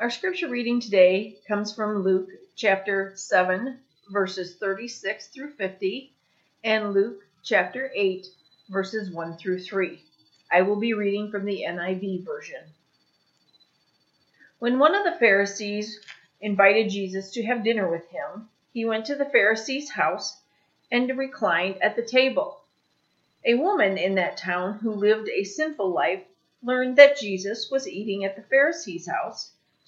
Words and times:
Our 0.00 0.08
scripture 0.08 0.48
reading 0.48 0.80
today 0.80 1.36
comes 1.46 1.74
from 1.74 2.02
Luke 2.02 2.30
chapter 2.56 3.12
7, 3.16 3.80
verses 4.10 4.56
36 4.56 5.26
through 5.26 5.50
50, 5.50 6.14
and 6.64 6.94
Luke 6.94 7.20
chapter 7.42 7.92
8, 7.94 8.26
verses 8.70 9.10
1 9.10 9.36
through 9.36 9.60
3. 9.60 10.02
I 10.50 10.62
will 10.62 10.80
be 10.80 10.94
reading 10.94 11.30
from 11.30 11.44
the 11.44 11.66
NIV 11.68 12.24
version. 12.24 12.62
When 14.58 14.78
one 14.78 14.94
of 14.94 15.04
the 15.04 15.18
Pharisees 15.18 16.00
invited 16.40 16.88
Jesus 16.88 17.30
to 17.32 17.44
have 17.44 17.62
dinner 17.62 17.86
with 17.86 18.08
him, 18.08 18.48
he 18.72 18.86
went 18.86 19.04
to 19.04 19.16
the 19.16 19.28
Pharisee's 19.28 19.90
house 19.90 20.40
and 20.90 21.18
reclined 21.18 21.76
at 21.82 21.94
the 21.94 22.06
table. 22.06 22.62
A 23.44 23.56
woman 23.56 23.98
in 23.98 24.14
that 24.14 24.38
town 24.38 24.78
who 24.78 24.92
lived 24.92 25.28
a 25.28 25.44
sinful 25.44 25.92
life 25.92 26.24
learned 26.62 26.96
that 26.96 27.18
Jesus 27.18 27.70
was 27.70 27.86
eating 27.86 28.24
at 28.24 28.34
the 28.34 28.44
Pharisee's 28.44 29.06
house, 29.06 29.52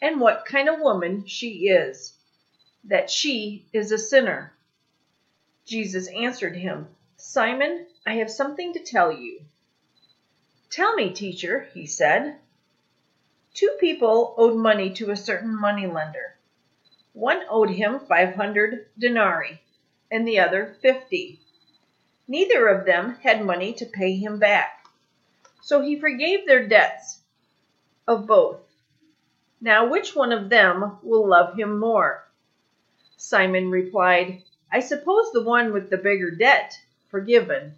and 0.00 0.20
what 0.20 0.44
kind 0.44 0.68
of 0.68 0.80
woman 0.80 1.26
she 1.26 1.68
is, 1.68 2.14
that 2.84 3.10
she 3.10 3.66
is 3.72 3.92
a 3.92 3.98
sinner. 3.98 4.52
Jesus 5.64 6.08
answered 6.08 6.56
him, 6.56 6.88
Simon, 7.16 7.86
I 8.06 8.14
have 8.14 8.30
something 8.30 8.72
to 8.74 8.80
tell 8.80 9.10
you. 9.12 9.40
Tell 10.70 10.94
me, 10.94 11.10
teacher, 11.10 11.68
he 11.72 11.86
said. 11.86 12.36
Two 13.54 13.76
people 13.78 14.34
owed 14.36 14.56
money 14.56 14.90
to 14.94 15.10
a 15.10 15.16
certain 15.16 15.54
moneylender. 15.54 16.36
One 17.12 17.44
owed 17.48 17.70
him 17.70 18.00
500 18.00 18.88
denarii 18.98 19.60
and 20.10 20.26
the 20.26 20.40
other 20.40 20.76
50. 20.82 21.40
Neither 22.26 22.66
of 22.66 22.86
them 22.86 23.16
had 23.22 23.44
money 23.44 23.72
to 23.74 23.86
pay 23.86 24.16
him 24.16 24.38
back. 24.38 24.84
So 25.62 25.80
he 25.80 26.00
forgave 26.00 26.46
their 26.46 26.66
debts 26.66 27.20
of 28.08 28.26
both. 28.26 28.63
Now, 29.60 29.88
which 29.88 30.14
one 30.14 30.32
of 30.32 30.48
them 30.48 30.98
will 31.02 31.26
love 31.26 31.58
him 31.58 31.78
more? 31.78 32.26
Simon 33.16 33.70
replied, 33.70 34.42
I 34.72 34.80
suppose 34.80 35.30
the 35.32 35.42
one 35.42 35.72
with 35.72 35.88
the 35.88 35.96
bigger 35.96 36.30
debt, 36.30 36.78
forgiven. 37.08 37.74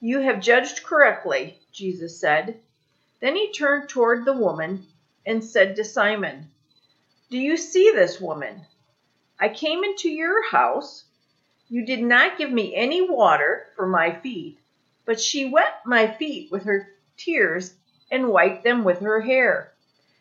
You 0.00 0.20
have 0.20 0.40
judged 0.40 0.82
correctly, 0.84 1.58
Jesus 1.72 2.20
said. 2.20 2.60
Then 3.20 3.36
he 3.36 3.52
turned 3.52 3.88
toward 3.88 4.24
the 4.24 4.32
woman 4.32 4.86
and 5.26 5.44
said 5.44 5.76
to 5.76 5.84
Simon, 5.84 6.50
Do 7.30 7.38
you 7.38 7.56
see 7.56 7.90
this 7.90 8.20
woman? 8.20 8.62
I 9.38 9.48
came 9.48 9.84
into 9.84 10.10
your 10.10 10.48
house. 10.48 11.04
You 11.68 11.84
did 11.86 12.02
not 12.02 12.38
give 12.38 12.50
me 12.50 12.74
any 12.74 13.00
water 13.08 13.68
for 13.76 13.86
my 13.86 14.12
feet, 14.20 14.58
but 15.04 15.20
she 15.20 15.46
wet 15.46 15.80
my 15.86 16.06
feet 16.06 16.50
with 16.50 16.64
her 16.64 16.88
tears 17.16 17.74
and 18.10 18.28
wiped 18.28 18.64
them 18.64 18.84
with 18.84 19.00
her 19.00 19.20
hair. 19.20 19.69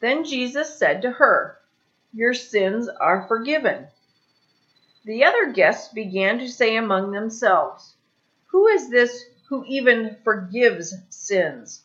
Then 0.00 0.24
Jesus 0.24 0.78
said 0.78 1.02
to 1.02 1.10
her, 1.10 1.58
Your 2.12 2.32
sins 2.32 2.88
are 2.88 3.28
forgiven. 3.28 3.86
The 5.04 5.24
other 5.24 5.52
guests 5.52 5.92
began 5.92 6.38
to 6.38 6.48
say 6.48 6.76
among 6.76 7.12
themselves, 7.12 7.94
Who 8.46 8.66
is 8.66 8.90
this 8.90 9.24
who 9.48 9.64
even 9.66 10.16
forgives 10.24 10.94
sins? 11.10 11.82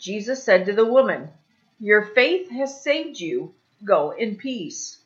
Jesus 0.00 0.42
said 0.42 0.66
to 0.66 0.72
the 0.72 0.84
woman, 0.84 1.30
Your 1.78 2.02
faith 2.02 2.50
has 2.50 2.82
saved 2.82 3.20
you. 3.20 3.54
Go 3.84 4.10
in 4.10 4.36
peace. 4.36 4.98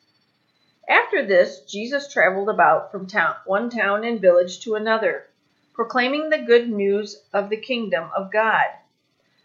After 0.89 1.25
this, 1.25 1.61
Jesus 1.61 2.11
traveled 2.11 2.49
about 2.49 2.91
from 2.91 3.07
town, 3.07 3.35
one 3.45 3.69
town 3.69 4.03
and 4.03 4.19
village 4.19 4.61
to 4.61 4.75
another, 4.75 5.27
proclaiming 5.73 6.29
the 6.29 6.37
good 6.39 6.69
news 6.69 7.21
of 7.33 7.49
the 7.49 7.57
kingdom 7.57 8.09
of 8.15 8.31
God. 8.31 8.67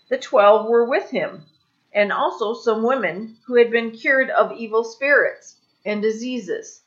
The 0.08 0.18
twelve 0.18 0.68
were 0.68 0.84
with 0.84 1.10
him, 1.10 1.44
and 1.94 2.12
also 2.12 2.54
some 2.54 2.82
women 2.82 3.36
who 3.46 3.56
had 3.56 3.70
been 3.70 3.90
cured 3.90 4.30
of 4.30 4.52
evil 4.52 4.84
spirits 4.84 5.56
and 5.84 6.00
diseases. 6.00 6.80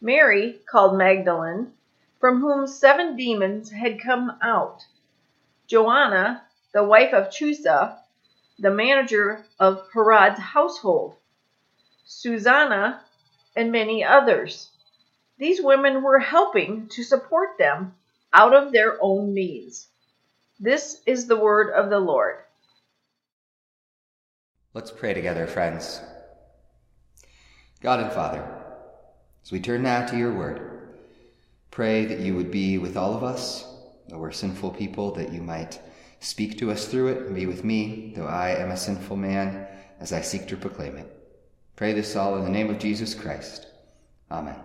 Mary, 0.00 0.60
called 0.70 0.98
Magdalene, 0.98 1.72
from 2.20 2.40
whom 2.40 2.66
seven 2.66 3.16
demons 3.16 3.70
had 3.70 4.00
come 4.00 4.36
out. 4.42 4.84
Joanna, 5.66 6.42
the 6.72 6.84
wife 6.84 7.12
of 7.12 7.30
Chuza, 7.30 7.98
the 8.58 8.70
manager 8.70 9.44
of 9.58 9.86
Herod's 9.92 10.38
household. 10.38 11.16
Susanna, 12.04 13.02
and 13.56 13.72
many 13.72 14.04
others. 14.04 14.70
These 15.38 15.62
women 15.62 16.02
were 16.02 16.18
helping 16.18 16.88
to 16.88 17.02
support 17.02 17.58
them 17.58 17.94
out 18.32 18.54
of 18.54 18.72
their 18.72 18.98
own 19.02 19.34
means. 19.34 19.88
This 20.60 21.02
is 21.06 21.26
the 21.26 21.36
word 21.36 21.70
of 21.70 21.90
the 21.90 21.98
Lord. 21.98 22.36
Let's 24.76 24.90
pray 24.90 25.14
together, 25.14 25.46
friends. 25.46 26.02
God 27.80 27.98
and 27.98 28.12
Father, 28.12 28.46
as 29.42 29.50
we 29.50 29.58
turn 29.58 29.82
now 29.82 30.04
to 30.04 30.18
your 30.18 30.34
word, 30.34 30.90
pray 31.70 32.04
that 32.04 32.20
you 32.20 32.36
would 32.36 32.50
be 32.50 32.76
with 32.76 32.94
all 32.94 33.14
of 33.14 33.24
us, 33.24 33.64
though 34.06 34.18
we're 34.18 34.32
sinful 34.32 34.72
people, 34.72 35.12
that 35.14 35.32
you 35.32 35.40
might 35.40 35.80
speak 36.20 36.58
to 36.58 36.70
us 36.70 36.88
through 36.88 37.08
it 37.08 37.22
and 37.22 37.34
be 37.34 37.46
with 37.46 37.64
me, 37.64 38.12
though 38.14 38.26
I 38.26 38.50
am 38.50 38.70
a 38.70 38.76
sinful 38.76 39.16
man, 39.16 39.66
as 39.98 40.12
I 40.12 40.20
seek 40.20 40.46
to 40.48 40.58
proclaim 40.58 40.98
it. 40.98 41.10
Pray 41.74 41.94
this 41.94 42.14
all 42.14 42.36
in 42.36 42.44
the 42.44 42.50
name 42.50 42.68
of 42.68 42.78
Jesus 42.78 43.14
Christ. 43.14 43.68
Amen. 44.30 44.60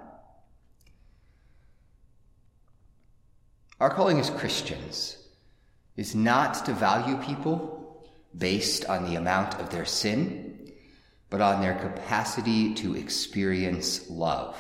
Our 3.80 3.90
calling 3.90 4.20
as 4.20 4.30
Christians 4.30 5.20
is 5.96 6.16
not 6.16 6.66
to 6.66 6.74
value 6.74 7.16
people 7.16 7.81
based 8.38 8.86
on 8.86 9.06
the 9.06 9.16
amount 9.16 9.60
of 9.60 9.70
their 9.70 9.86
sin, 9.86 10.72
but 11.30 11.42
on 11.42 11.62
their 11.62 11.76
capacity 11.76 12.74
to 12.76 12.96
experience 12.96 14.10
love. 14.10 14.58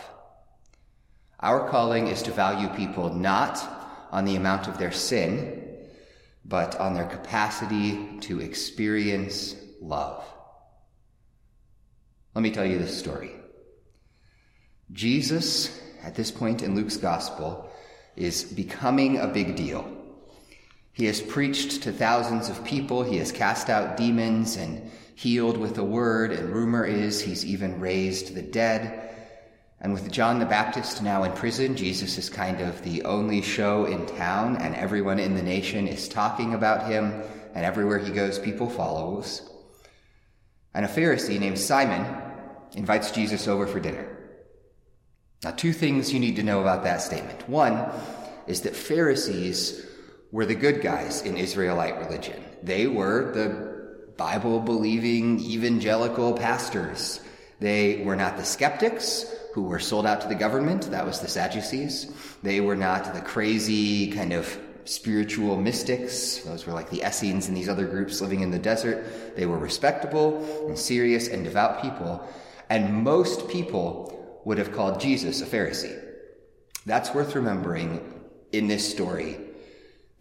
Our 1.39 1.67
calling 1.69 2.07
is 2.07 2.21
to 2.23 2.31
value 2.31 2.69
people 2.69 3.13
not 3.13 3.59
on 4.11 4.25
the 4.25 4.35
amount 4.35 4.67
of 4.67 4.77
their 4.77 4.91
sin, 4.91 5.77
but 6.45 6.75
on 6.79 6.93
their 6.93 7.07
capacity 7.07 8.19
to 8.21 8.41
experience 8.41 9.55
love. 9.81 10.23
Let 12.35 12.41
me 12.41 12.51
tell 12.51 12.65
you 12.65 12.77
this 12.77 12.97
story. 12.97 13.31
Jesus, 14.91 15.81
at 16.03 16.15
this 16.15 16.31
point 16.31 16.61
in 16.61 16.75
Luke's 16.75 16.97
gospel, 16.97 17.69
is 18.15 18.43
becoming 18.43 19.17
a 19.17 19.27
big 19.27 19.55
deal. 19.55 20.00
He 20.93 21.05
has 21.05 21.21
preached 21.21 21.83
to 21.83 21.91
thousands 21.91 22.49
of 22.49 22.63
people, 22.65 23.03
he 23.03 23.17
has 23.17 23.31
cast 23.31 23.69
out 23.69 23.97
demons 23.97 24.57
and 24.57 24.91
healed 25.15 25.57
with 25.57 25.75
the 25.75 25.83
word, 25.83 26.31
and 26.31 26.49
rumor 26.49 26.85
is 26.85 27.21
he's 27.21 27.45
even 27.45 27.79
raised 27.79 28.33
the 28.33 28.41
dead. 28.41 29.15
And 29.79 29.93
with 29.93 30.11
John 30.11 30.39
the 30.39 30.45
Baptist 30.45 31.01
now 31.01 31.23
in 31.23 31.31
prison, 31.31 31.75
Jesus 31.75 32.17
is 32.17 32.29
kind 32.29 32.61
of 32.61 32.83
the 32.83 33.03
only 33.03 33.41
show 33.41 33.85
in 33.85 34.05
town, 34.05 34.57
and 34.57 34.75
everyone 34.75 35.19
in 35.19 35.35
the 35.35 35.41
nation 35.41 35.87
is 35.87 36.07
talking 36.07 36.53
about 36.53 36.89
him, 36.89 37.23
and 37.53 37.65
everywhere 37.65 37.99
he 37.99 38.11
goes, 38.11 38.37
people 38.37 38.69
follows. 38.69 39.49
And 40.73 40.85
a 40.85 40.89
Pharisee 40.89 41.39
named 41.39 41.59
Simon 41.59 42.05
invites 42.73 43.11
Jesus 43.11 43.47
over 43.47 43.67
for 43.67 43.79
dinner. 43.79 44.07
Now, 45.43 45.51
two 45.51 45.73
things 45.73 46.13
you 46.13 46.19
need 46.19 46.35
to 46.35 46.43
know 46.43 46.61
about 46.61 46.83
that 46.83 47.01
statement. 47.01 47.49
One 47.49 47.89
is 48.45 48.61
that 48.61 48.75
Pharisees 48.75 49.85
were 50.31 50.45
the 50.45 50.55
good 50.55 50.81
guys 50.81 51.21
in 51.21 51.37
Israelite 51.37 51.99
religion. 51.99 52.41
They 52.63 52.87
were 52.87 53.31
the 53.33 54.13
Bible 54.17 54.59
believing 54.59 55.39
evangelical 55.39 56.33
pastors 56.33 57.21
They 57.61 58.01
were 58.03 58.15
not 58.15 58.37
the 58.37 58.43
skeptics 58.43 59.25
who 59.53 59.61
were 59.61 59.79
sold 59.79 60.07
out 60.07 60.21
to 60.21 60.27
the 60.27 60.35
government. 60.35 60.89
That 60.89 61.05
was 61.05 61.19
the 61.19 61.27
Sadducees. 61.27 62.11
They 62.41 62.59
were 62.59 62.75
not 62.75 63.13
the 63.13 63.21
crazy 63.21 64.11
kind 64.11 64.33
of 64.33 64.57
spiritual 64.85 65.57
mystics. 65.57 66.39
Those 66.39 66.65
were 66.65 66.73
like 66.73 66.89
the 66.89 67.03
Essenes 67.07 67.47
and 67.47 67.55
these 67.55 67.69
other 67.69 67.85
groups 67.85 68.19
living 68.19 68.41
in 68.41 68.49
the 68.49 68.57
desert. 68.57 69.35
They 69.35 69.45
were 69.45 69.59
respectable 69.59 70.43
and 70.67 70.77
serious 70.77 71.27
and 71.27 71.43
devout 71.43 71.83
people. 71.83 72.27
And 72.71 73.03
most 73.03 73.47
people 73.47 74.41
would 74.43 74.57
have 74.57 74.71
called 74.71 74.99
Jesus 74.99 75.41
a 75.41 75.45
Pharisee. 75.45 76.03
That's 76.87 77.13
worth 77.13 77.35
remembering 77.35 78.21
in 78.51 78.67
this 78.67 78.89
story. 78.89 79.37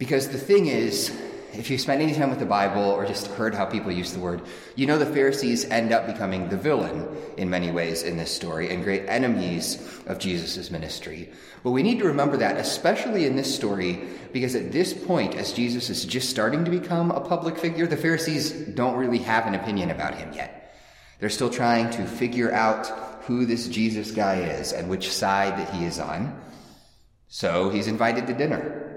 Because 0.00 0.30
the 0.30 0.38
thing 0.38 0.68
is, 0.68 1.10
if 1.52 1.68
you 1.68 1.76
spend 1.76 2.00
any 2.00 2.14
time 2.14 2.30
with 2.30 2.38
the 2.38 2.46
Bible 2.46 2.80
or 2.80 3.04
just 3.04 3.26
heard 3.26 3.54
how 3.54 3.66
people 3.66 3.92
use 3.92 4.14
the 4.14 4.18
word, 4.18 4.40
you 4.74 4.86
know 4.86 4.96
the 4.96 5.04
Pharisees 5.04 5.66
end 5.66 5.92
up 5.92 6.06
becoming 6.06 6.48
the 6.48 6.56
villain 6.56 7.06
in 7.36 7.50
many 7.50 7.70
ways 7.70 8.02
in 8.02 8.16
this 8.16 8.34
story 8.34 8.70
and 8.70 8.82
great 8.82 9.06
enemies 9.08 10.00
of 10.06 10.18
Jesus' 10.18 10.70
ministry. 10.70 11.30
But 11.62 11.72
we 11.72 11.82
need 11.82 11.98
to 11.98 12.06
remember 12.06 12.38
that, 12.38 12.56
especially 12.56 13.26
in 13.26 13.36
this 13.36 13.54
story, 13.54 14.08
because 14.32 14.54
at 14.54 14.72
this 14.72 14.94
point, 14.94 15.34
as 15.34 15.52
Jesus 15.52 15.90
is 15.90 16.06
just 16.06 16.30
starting 16.30 16.64
to 16.64 16.70
become 16.70 17.10
a 17.10 17.20
public 17.20 17.58
figure, 17.58 17.86
the 17.86 17.98
Pharisees 17.98 18.52
don't 18.52 18.96
really 18.96 19.18
have 19.18 19.46
an 19.46 19.54
opinion 19.54 19.90
about 19.90 20.14
him 20.14 20.32
yet. 20.32 20.74
They're 21.18 21.28
still 21.28 21.50
trying 21.50 21.90
to 21.90 22.06
figure 22.06 22.50
out 22.50 22.86
who 23.24 23.44
this 23.44 23.68
Jesus 23.68 24.12
guy 24.12 24.36
is 24.36 24.72
and 24.72 24.88
which 24.88 25.12
side 25.12 25.58
that 25.58 25.74
he 25.74 25.84
is 25.84 26.00
on. 26.00 26.40
So 27.28 27.68
he's 27.68 27.86
invited 27.86 28.26
to 28.28 28.32
dinner. 28.32 28.89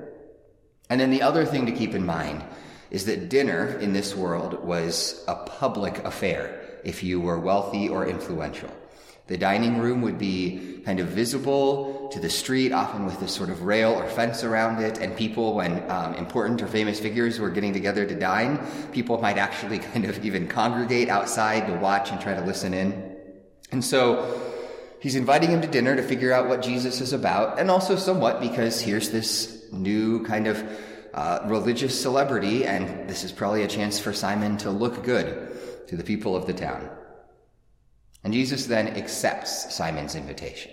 And 0.90 1.00
then 1.00 1.12
the 1.12 1.22
other 1.22 1.46
thing 1.46 1.66
to 1.66 1.72
keep 1.72 1.94
in 1.96 2.06
mind 2.06 2.44
is 2.92 3.06
that 3.06 3.30
dinner 3.30 3.78
in 3.80 3.94
this 3.94 4.16
world 4.16 4.64
was 4.64 5.24
a 5.28 5.36
public 5.36 5.98
affair 6.06 6.62
if 6.84 7.04
you 7.04 7.20
were 7.20 7.40
wealthy 7.40 7.90
or 7.90 8.08
influential. 8.08 8.70
The 9.28 9.38
dining 9.38 9.80
room 9.80 10.02
would 10.02 10.18
be 10.18 10.82
kind 10.86 11.00
of 11.00 11.08
visible 11.08 12.10
to 12.12 12.20
the 12.20 12.30
street, 12.30 12.74
often 12.74 13.06
with 13.06 13.20
this 13.22 13.34
sort 13.34 13.50
of 13.50 13.64
rail 13.64 13.94
or 13.94 14.08
fence 14.10 14.44
around 14.44 14.84
it. 14.84 14.98
And 15.00 15.16
people, 15.16 15.56
when 15.56 15.90
um, 15.90 16.14
important 16.16 16.62
or 16.62 16.68
famous 16.68 17.00
figures 17.00 17.40
were 17.40 17.50
getting 17.50 17.72
together 17.72 18.06
to 18.06 18.16
dine, 18.16 18.60
people 18.92 19.20
might 19.22 19.38
actually 19.38 19.80
kind 19.94 20.06
of 20.06 20.24
even 20.26 20.48
congregate 20.48 21.08
outside 21.08 21.68
to 21.68 21.74
watch 21.74 22.12
and 22.12 22.20
try 22.20 22.34
to 22.34 22.42
listen 22.42 22.74
in. 22.74 23.16
And 23.72 23.84
so 23.84 24.40
he's 25.00 25.16
inviting 25.16 25.50
him 25.50 25.62
to 25.62 25.68
dinner 25.68 25.96
to 25.96 26.04
figure 26.04 26.34
out 26.34 26.50
what 26.50 26.62
Jesus 26.62 27.00
is 27.00 27.14
about, 27.14 27.60
and 27.60 27.72
also 27.72 27.96
somewhat 27.96 28.42
because 28.42 28.82
here's 28.82 29.10
this 29.10 29.63
new 29.74 30.24
kind 30.26 30.48
of 30.48 30.64
uh, 31.14 31.40
religious 31.46 32.00
celebrity, 32.00 32.66
and 32.66 33.10
this 33.10 33.24
is 33.24 33.32
probably 33.32 33.64
a 33.64 33.68
chance 33.68 34.00
for 34.00 34.14
Simon 34.14 34.58
to 34.58 34.72
look 34.72 35.04
good 35.04 35.88
to 35.88 35.98
the 35.98 36.04
people 36.04 36.36
of 36.36 36.48
the 36.48 36.54
town. 36.54 36.90
And 38.24 38.34
Jesus 38.34 38.66
then 38.66 38.88
accepts 38.88 39.76
Simon's 39.76 40.16
invitation. 40.16 40.73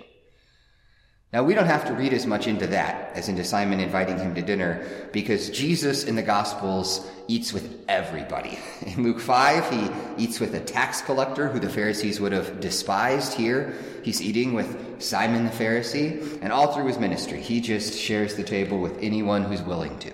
Now, 1.32 1.44
we 1.44 1.54
don't 1.54 1.66
have 1.66 1.84
to 1.86 1.92
read 1.92 2.12
as 2.12 2.26
much 2.26 2.48
into 2.48 2.66
that 2.68 3.12
as 3.14 3.28
into 3.28 3.44
Simon 3.44 3.78
inviting 3.78 4.18
him 4.18 4.34
to 4.34 4.42
dinner 4.42 4.84
because 5.12 5.48
Jesus 5.50 6.02
in 6.02 6.16
the 6.16 6.24
Gospels 6.24 7.08
eats 7.28 7.52
with 7.52 7.84
everybody. 7.88 8.58
In 8.86 9.04
Luke 9.04 9.20
5, 9.20 9.70
he 9.70 10.24
eats 10.24 10.40
with 10.40 10.54
a 10.54 10.60
tax 10.60 11.00
collector 11.02 11.48
who 11.48 11.60
the 11.60 11.68
Pharisees 11.68 12.20
would 12.20 12.32
have 12.32 12.58
despised. 12.58 13.34
Here, 13.34 13.76
he's 14.02 14.20
eating 14.20 14.54
with 14.54 15.00
Simon 15.00 15.44
the 15.44 15.52
Pharisee. 15.52 16.40
And 16.42 16.52
all 16.52 16.72
through 16.72 16.86
his 16.86 16.98
ministry, 16.98 17.40
he 17.40 17.60
just 17.60 17.96
shares 17.96 18.34
the 18.34 18.42
table 18.42 18.80
with 18.80 18.98
anyone 19.00 19.44
who's 19.44 19.62
willing 19.62 20.00
to. 20.00 20.12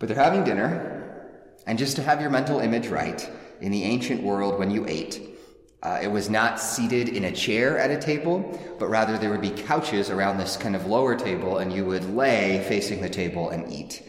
But 0.00 0.08
they're 0.08 0.18
having 0.18 0.42
dinner, 0.42 1.22
and 1.68 1.78
just 1.78 1.94
to 1.96 2.02
have 2.02 2.20
your 2.20 2.30
mental 2.30 2.58
image 2.58 2.88
right, 2.88 3.30
in 3.60 3.70
the 3.70 3.84
ancient 3.84 4.24
world 4.24 4.58
when 4.58 4.72
you 4.72 4.86
ate, 4.88 5.35
uh, 5.82 6.00
it 6.02 6.08
was 6.08 6.28
not 6.30 6.58
seated 6.58 7.08
in 7.08 7.24
a 7.24 7.32
chair 7.32 7.78
at 7.78 7.90
a 7.90 7.98
table, 7.98 8.58
but 8.78 8.88
rather 8.88 9.18
there 9.18 9.30
would 9.30 9.42
be 9.42 9.50
couches 9.50 10.10
around 10.10 10.38
this 10.38 10.56
kind 10.56 10.74
of 10.74 10.86
lower 10.86 11.14
table, 11.14 11.58
and 11.58 11.72
you 11.72 11.84
would 11.84 12.04
lay 12.16 12.64
facing 12.66 13.00
the 13.00 13.10
table 13.10 13.50
and 13.50 13.70
eat. 13.72 14.02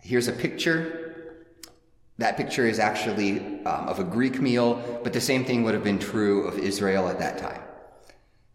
Here's 0.00 0.28
a 0.28 0.32
picture. 0.32 1.46
That 2.18 2.36
picture 2.36 2.66
is 2.66 2.78
actually 2.78 3.40
um, 3.64 3.88
of 3.88 3.98
a 3.98 4.04
Greek 4.04 4.40
meal, 4.40 5.00
but 5.02 5.12
the 5.12 5.20
same 5.20 5.44
thing 5.44 5.62
would 5.64 5.74
have 5.74 5.84
been 5.84 5.98
true 5.98 6.46
of 6.46 6.58
Israel 6.58 7.08
at 7.08 7.18
that 7.18 7.38
time. 7.38 7.60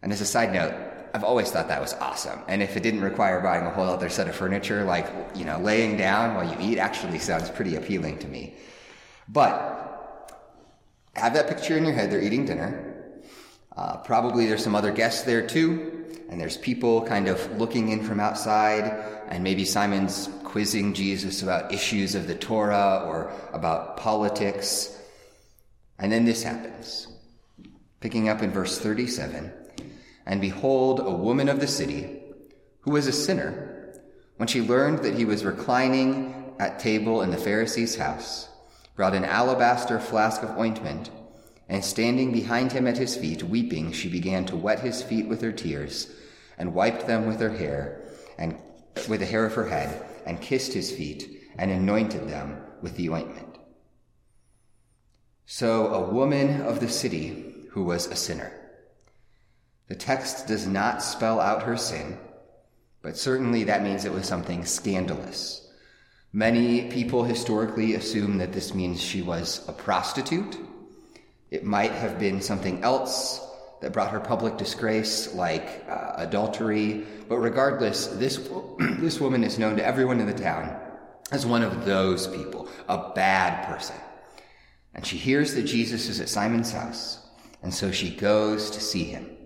And 0.02 0.12
as 0.12 0.20
a 0.20 0.26
side 0.26 0.52
note, 0.52 0.74
I've 1.12 1.24
always 1.24 1.50
thought 1.50 1.68
that 1.68 1.80
was 1.80 1.94
awesome. 1.94 2.40
And 2.46 2.62
if 2.62 2.76
it 2.76 2.82
didn't 2.82 3.00
require 3.00 3.40
buying 3.40 3.66
a 3.66 3.70
whole 3.70 3.84
other 3.84 4.08
set 4.08 4.28
of 4.28 4.34
furniture, 4.34 4.84
like, 4.84 5.08
you 5.34 5.44
know, 5.44 5.58
laying 5.58 5.96
down 5.96 6.34
while 6.34 6.48
you 6.48 6.56
eat 6.60 6.78
actually 6.78 7.18
sounds 7.18 7.50
pretty 7.50 7.76
appealing 7.76 8.18
to 8.18 8.28
me. 8.28 8.54
But 9.28 9.89
have 11.14 11.34
that 11.34 11.48
picture 11.48 11.76
in 11.76 11.84
your 11.84 11.94
head. 11.94 12.10
They're 12.10 12.22
eating 12.22 12.46
dinner. 12.46 12.90
Uh, 13.76 13.96
probably 13.98 14.46
there's 14.46 14.62
some 14.62 14.74
other 14.74 14.92
guests 14.92 15.22
there 15.22 15.46
too, 15.46 16.04
and 16.28 16.40
there's 16.40 16.56
people 16.56 17.02
kind 17.02 17.28
of 17.28 17.58
looking 17.58 17.88
in 17.88 18.02
from 18.02 18.20
outside, 18.20 18.84
and 19.28 19.42
maybe 19.42 19.64
Simon's 19.64 20.28
quizzing 20.44 20.92
Jesus 20.92 21.42
about 21.42 21.72
issues 21.72 22.14
of 22.14 22.26
the 22.26 22.34
Torah 22.34 23.04
or 23.06 23.32
about 23.52 23.96
politics. 23.96 24.98
And 25.98 26.10
then 26.10 26.24
this 26.24 26.42
happens. 26.42 27.06
Picking 28.00 28.28
up 28.28 28.42
in 28.42 28.50
verse 28.50 28.78
37 28.78 29.52
And 30.26 30.40
behold, 30.40 31.00
a 31.00 31.10
woman 31.10 31.48
of 31.48 31.60
the 31.60 31.66
city, 31.66 32.20
who 32.80 32.90
was 32.92 33.06
a 33.06 33.12
sinner, 33.12 34.00
when 34.36 34.48
she 34.48 34.60
learned 34.60 35.00
that 35.00 35.14
he 35.14 35.24
was 35.24 35.44
reclining 35.44 36.54
at 36.58 36.78
table 36.78 37.22
in 37.22 37.30
the 37.30 37.36
Pharisee's 37.36 37.96
house, 37.96 38.49
brought 39.00 39.14
an 39.14 39.24
alabaster 39.24 39.98
flask 39.98 40.42
of 40.42 40.58
ointment, 40.58 41.08
and 41.70 41.82
standing 41.82 42.32
behind 42.32 42.70
him 42.70 42.86
at 42.86 42.98
his 42.98 43.16
feet, 43.16 43.42
weeping, 43.42 43.90
she 43.92 44.10
began 44.10 44.44
to 44.44 44.54
wet 44.54 44.80
his 44.80 45.02
feet 45.02 45.26
with 45.26 45.40
her 45.40 45.52
tears, 45.52 46.14
and 46.58 46.74
wiped 46.74 47.06
them 47.06 47.26
with 47.26 47.40
her 47.40 47.56
hair, 47.56 48.02
and 48.36 48.54
with 49.08 49.20
the 49.20 49.24
hair 49.24 49.46
of 49.46 49.54
her 49.54 49.66
head, 49.70 50.04
and 50.26 50.42
kissed 50.42 50.74
his 50.74 50.92
feet, 50.92 51.48
and 51.56 51.70
anointed 51.70 52.28
them 52.28 52.60
with 52.82 52.94
the 52.98 53.08
ointment. 53.08 53.56
So 55.46 55.94
a 55.94 56.10
woman 56.12 56.60
of 56.60 56.80
the 56.80 56.88
city 56.90 57.54
who 57.70 57.84
was 57.84 58.06
a 58.06 58.14
sinner. 58.14 58.52
The 59.88 59.94
text 59.94 60.46
does 60.46 60.66
not 60.66 61.02
spell 61.02 61.40
out 61.40 61.62
her 61.62 61.78
sin, 61.78 62.18
but 63.00 63.16
certainly 63.16 63.64
that 63.64 63.82
means 63.82 64.04
it 64.04 64.12
was 64.12 64.26
something 64.26 64.66
scandalous 64.66 65.69
Many 66.32 66.88
people 66.90 67.24
historically 67.24 67.94
assume 67.94 68.38
that 68.38 68.52
this 68.52 68.72
means 68.72 69.00
she 69.00 69.20
was 69.20 69.66
a 69.68 69.72
prostitute. 69.72 70.56
It 71.50 71.64
might 71.64 71.90
have 71.90 72.20
been 72.20 72.40
something 72.40 72.84
else 72.84 73.44
that 73.80 73.92
brought 73.92 74.12
her 74.12 74.20
public 74.20 74.56
disgrace, 74.56 75.34
like 75.34 75.84
uh, 75.88 76.12
adultery. 76.16 77.04
But 77.28 77.38
regardless, 77.38 78.06
this, 78.06 78.48
this 78.78 79.20
woman 79.20 79.42
is 79.42 79.58
known 79.58 79.76
to 79.76 79.84
everyone 79.84 80.20
in 80.20 80.26
the 80.26 80.34
town 80.34 80.78
as 81.32 81.46
one 81.46 81.62
of 81.62 81.84
those 81.84 82.28
people, 82.28 82.68
a 82.88 83.12
bad 83.14 83.66
person. 83.66 83.96
And 84.94 85.04
she 85.06 85.16
hears 85.16 85.54
that 85.54 85.62
Jesus 85.62 86.08
is 86.08 86.20
at 86.20 86.28
Simon's 86.28 86.72
house, 86.72 87.24
and 87.62 87.72
so 87.72 87.90
she 87.90 88.14
goes 88.14 88.70
to 88.70 88.80
see 88.80 89.04
him. 89.04 89.36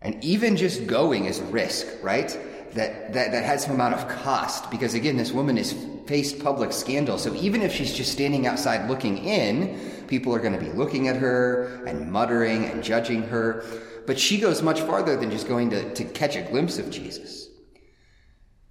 And 0.00 0.22
even 0.22 0.56
just 0.56 0.86
going 0.86 1.24
is 1.24 1.40
a 1.40 1.44
risk, 1.44 1.86
right? 2.02 2.38
That, 2.74 3.12
that, 3.12 3.32
that 3.32 3.44
has 3.44 3.64
some 3.64 3.74
amount 3.74 3.94
of 3.94 4.08
cost 4.08 4.70
because 4.70 4.94
again, 4.94 5.16
this 5.16 5.32
woman 5.32 5.56
has 5.56 5.72
faced 6.06 6.42
public 6.42 6.72
scandal. 6.72 7.18
So 7.18 7.34
even 7.34 7.62
if 7.62 7.72
she's 7.72 7.94
just 7.94 8.12
standing 8.12 8.46
outside 8.46 8.88
looking 8.88 9.18
in, 9.18 10.04
people 10.06 10.34
are 10.34 10.40
going 10.40 10.52
to 10.52 10.58
be 10.58 10.70
looking 10.70 11.08
at 11.08 11.16
her 11.16 11.84
and 11.86 12.10
muttering 12.10 12.66
and 12.66 12.82
judging 12.82 13.22
her. 13.24 13.64
But 14.06 14.18
she 14.18 14.38
goes 14.38 14.60
much 14.62 14.80
farther 14.82 15.16
than 15.16 15.30
just 15.30 15.48
going 15.48 15.70
to, 15.70 15.94
to 15.94 16.04
catch 16.04 16.36
a 16.36 16.42
glimpse 16.42 16.78
of 16.78 16.90
Jesus. 16.90 17.48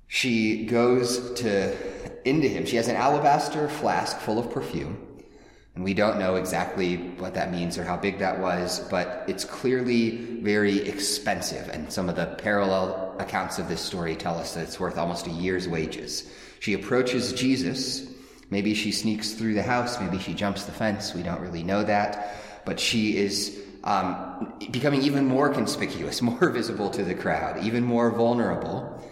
She 0.08 0.66
goes 0.66 1.34
to 1.42 1.76
into 2.26 2.48
him. 2.48 2.66
She 2.66 2.76
has 2.76 2.88
an 2.88 2.96
alabaster 2.96 3.68
flask 3.68 4.18
full 4.20 4.40
of 4.40 4.52
perfume. 4.52 5.13
And 5.76 5.84
we 5.84 5.96
don't 5.96 6.20
know 6.20 6.36
exactly 6.36 6.98
what 6.98 7.34
that 7.34 7.52
means 7.52 7.80
or 7.80 7.84
how 7.84 7.98
big 7.98 8.20
that 8.20 8.40
was, 8.40 8.80
but 8.92 9.24
it's 9.28 9.44
clearly 9.44 10.18
very 10.42 10.88
expensive. 10.88 11.68
And 11.70 11.92
some 11.92 12.10
of 12.10 12.16
the 12.16 12.28
parallel 12.38 13.16
accounts 13.18 13.58
of 13.58 13.68
this 13.68 13.82
story 13.82 14.16
tell 14.16 14.38
us 14.38 14.54
that 14.54 14.62
it's 14.62 14.80
worth 14.80 15.00
almost 15.00 15.26
a 15.26 15.32
year's 15.32 15.68
wages. 15.68 16.30
She 16.60 16.74
approaches 16.74 17.34
Jesus. 17.34 18.08
Maybe 18.52 18.76
she 18.76 18.92
sneaks 18.92 19.32
through 19.32 19.56
the 19.56 19.64
house. 19.64 20.00
Maybe 20.00 20.20
she 20.20 20.36
jumps 20.36 20.66
the 20.66 20.72
fence. 20.72 21.16
We 21.16 21.24
don't 21.24 21.42
really 21.42 21.64
know 21.64 21.84
that. 21.84 22.36
But 22.66 22.80
she 22.80 23.18
is 23.18 23.60
um, 23.84 24.54
becoming 24.70 25.02
even 25.02 25.26
more 25.26 25.50
conspicuous, 25.50 26.22
more 26.22 26.50
visible 26.50 26.92
to 26.92 27.04
the 27.04 27.16
crowd, 27.16 27.64
even 27.64 27.84
more 27.84 28.12
vulnerable. 28.12 29.04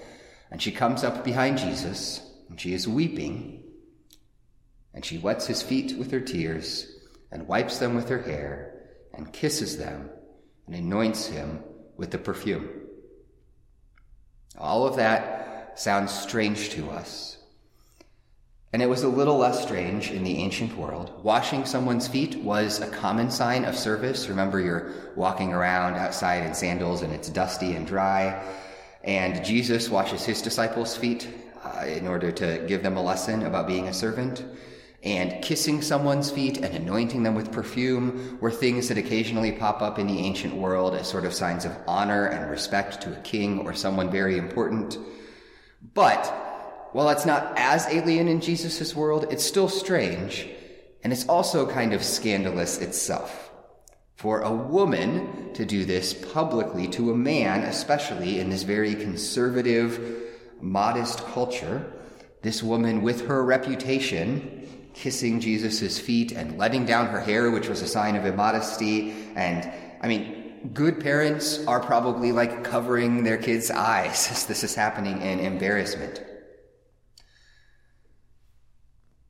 And 0.52 0.62
she 0.62 0.72
comes 0.72 1.04
up 1.04 1.24
behind 1.24 1.58
Jesus 1.58 2.22
and 2.50 2.62
she 2.62 2.74
is 2.74 2.88
weeping 2.88 3.61
and 4.94 5.06
she 5.06 5.18
wets 5.18 5.48
his 5.48 5.62
feet 5.62 5.98
with 5.98 6.12
her 6.12 6.20
tears, 6.20 6.88
and 7.32 7.48
wipes 7.48 7.78
them 7.78 7.96
with 7.96 8.10
her 8.10 8.22
hair, 8.22 8.74
and 9.14 9.34
kisses 9.34 9.78
them, 9.78 10.10
and 10.68 10.76
anoints 10.76 11.28
him 11.28 11.64
with 11.98 12.12
the 12.12 12.18
perfume. 12.18 12.70
All 14.58 14.86
of 14.88 14.98
that 14.98 15.80
sounds 15.80 16.12
strange 16.12 16.70
to 16.72 16.90
us. 16.90 17.38
And 18.74 18.82
it 18.82 18.90
was 18.90 19.04
a 19.04 19.10
little 19.10 19.38
less 19.38 19.62
strange 19.62 20.12
in 20.12 20.24
the 20.24 20.38
ancient 20.38 20.78
world. 20.78 21.24
Washing 21.24 21.66
someone's 21.66 22.08
feet 22.08 22.36
was 22.38 22.80
a 22.80 22.90
common 22.90 23.30
sign 23.30 23.66
of 23.66 23.78
service. 23.78 24.30
Remember, 24.30 24.62
you're 24.62 24.94
walking 25.16 25.52
around 25.52 25.96
outside 25.96 26.46
in 26.46 26.54
sandals 26.54 27.02
and 27.02 27.12
it's 27.12 27.30
dusty 27.30 27.74
and 27.74 27.86
dry. 27.86 28.42
And 29.04 29.44
Jesus 29.44 29.90
washes 29.90 30.24
his 30.24 30.42
disciples' 30.42 30.96
feet 30.96 31.28
uh, 31.64 31.86
in 31.86 32.08
order 32.08 32.32
to 32.32 32.64
give 32.66 32.82
them 32.82 32.96
a 32.96 33.04
lesson 33.04 33.44
about 33.44 33.68
being 33.68 33.90
a 33.90 33.94
servant. 33.94 34.44
And 35.04 35.44
kissing 35.44 35.82
someone's 35.82 36.30
feet 36.30 36.58
and 36.58 36.76
anointing 36.76 37.24
them 37.24 37.34
with 37.34 37.52
perfume 37.52 38.38
were 38.40 38.52
things 38.52 38.88
that 38.88 39.00
occasionally 39.00 39.52
pop 39.52 39.82
up 39.82 39.98
in 39.98 40.06
the 40.06 40.20
ancient 40.20 40.54
world 40.54 40.94
as 40.94 41.10
sort 41.10 41.26
of 41.26 41.34
signs 41.34 41.66
of 41.66 41.76
honor 41.88 42.28
and 42.28 42.52
respect 42.52 43.02
to 43.02 43.18
a 43.18 43.22
king 43.22 43.60
or 43.62 43.74
someone 43.74 44.12
very 44.12 44.38
important. 44.38 45.00
But 45.96 46.28
while 46.92 47.10
it's 47.10 47.26
not 47.26 47.54
as 47.58 47.88
alien 47.88 48.28
in 48.28 48.42
Jesus' 48.42 48.96
world, 48.96 49.26
it's 49.32 49.46
still 49.46 49.70
strange, 49.70 50.48
and 51.04 51.12
it's 51.12 51.28
also 51.28 51.68
kind 51.68 51.94
of 51.94 52.04
scandalous 52.04 52.78
itself. 52.78 53.50
For 54.16 54.42
a 54.42 54.54
woman 54.54 55.52
to 55.54 55.66
do 55.66 55.84
this 55.84 56.14
publicly 56.14 56.88
to 56.90 57.12
a 57.12 57.18
man, 57.18 57.64
especially 57.64 58.40
in 58.40 58.52
this 58.52 58.62
very 58.62 58.94
conservative, 58.94 60.00
modest 60.62 61.26
culture, 61.26 61.92
this 62.44 62.62
woman 62.62 63.02
with 63.02 63.28
her 63.28 63.44
reputation 63.44 64.61
kissing 64.94 65.40
Jesus' 65.40 66.00
feet 66.00 66.32
and 66.32 66.58
letting 66.58 66.86
down 66.86 67.08
her 67.08 67.20
hair, 67.20 67.52
which 67.52 67.70
was 67.70 67.82
a 67.82 67.88
sign 67.88 68.16
of 68.16 68.26
immodesty. 68.26 69.12
And 69.36 69.72
I 70.02 70.08
mean, 70.08 70.70
good 70.74 71.00
parents 71.00 71.66
are 71.66 71.80
probably 71.80 72.32
like 72.32 72.64
covering 72.64 73.24
their 73.24 73.38
kids' 73.38 73.72
eyes 73.72 74.28
as 74.32 74.46
this 74.46 74.64
is 74.64 74.76
happening 74.76 75.22
in 75.22 75.40
embarrassment. 75.40 76.24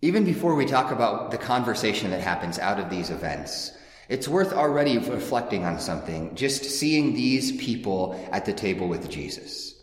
Even 0.01 0.23
before 0.23 0.55
we 0.55 0.65
talk 0.65 0.91
about 0.91 1.29
the 1.29 1.37
conversation 1.37 2.09
that 2.09 2.21
happens 2.21 2.57
out 2.57 2.79
of 2.79 2.89
these 2.89 3.11
events, 3.11 3.71
it's 4.09 4.27
worth 4.27 4.51
already 4.51 4.97
reflecting 4.97 5.63
on 5.63 5.79
something, 5.79 6.35
just 6.35 6.65
seeing 6.65 7.13
these 7.13 7.51
people 7.53 8.19
at 8.31 8.45
the 8.45 8.51
table 8.51 8.87
with 8.87 9.09
Jesus. 9.09 9.75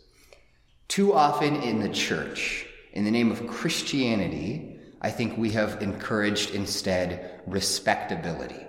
Too 0.89 1.13
often 1.13 1.55
in 1.55 1.79
the 1.79 1.89
church, 1.89 2.67
in 2.93 3.05
the 3.05 3.11
name 3.11 3.31
of 3.31 3.47
Christianity, 3.47 4.68
I 5.01 5.11
think 5.11 5.37
we 5.37 5.51
have 5.51 5.81
encouraged 5.81 6.51
instead 6.51 7.41
respectability. 7.47 8.67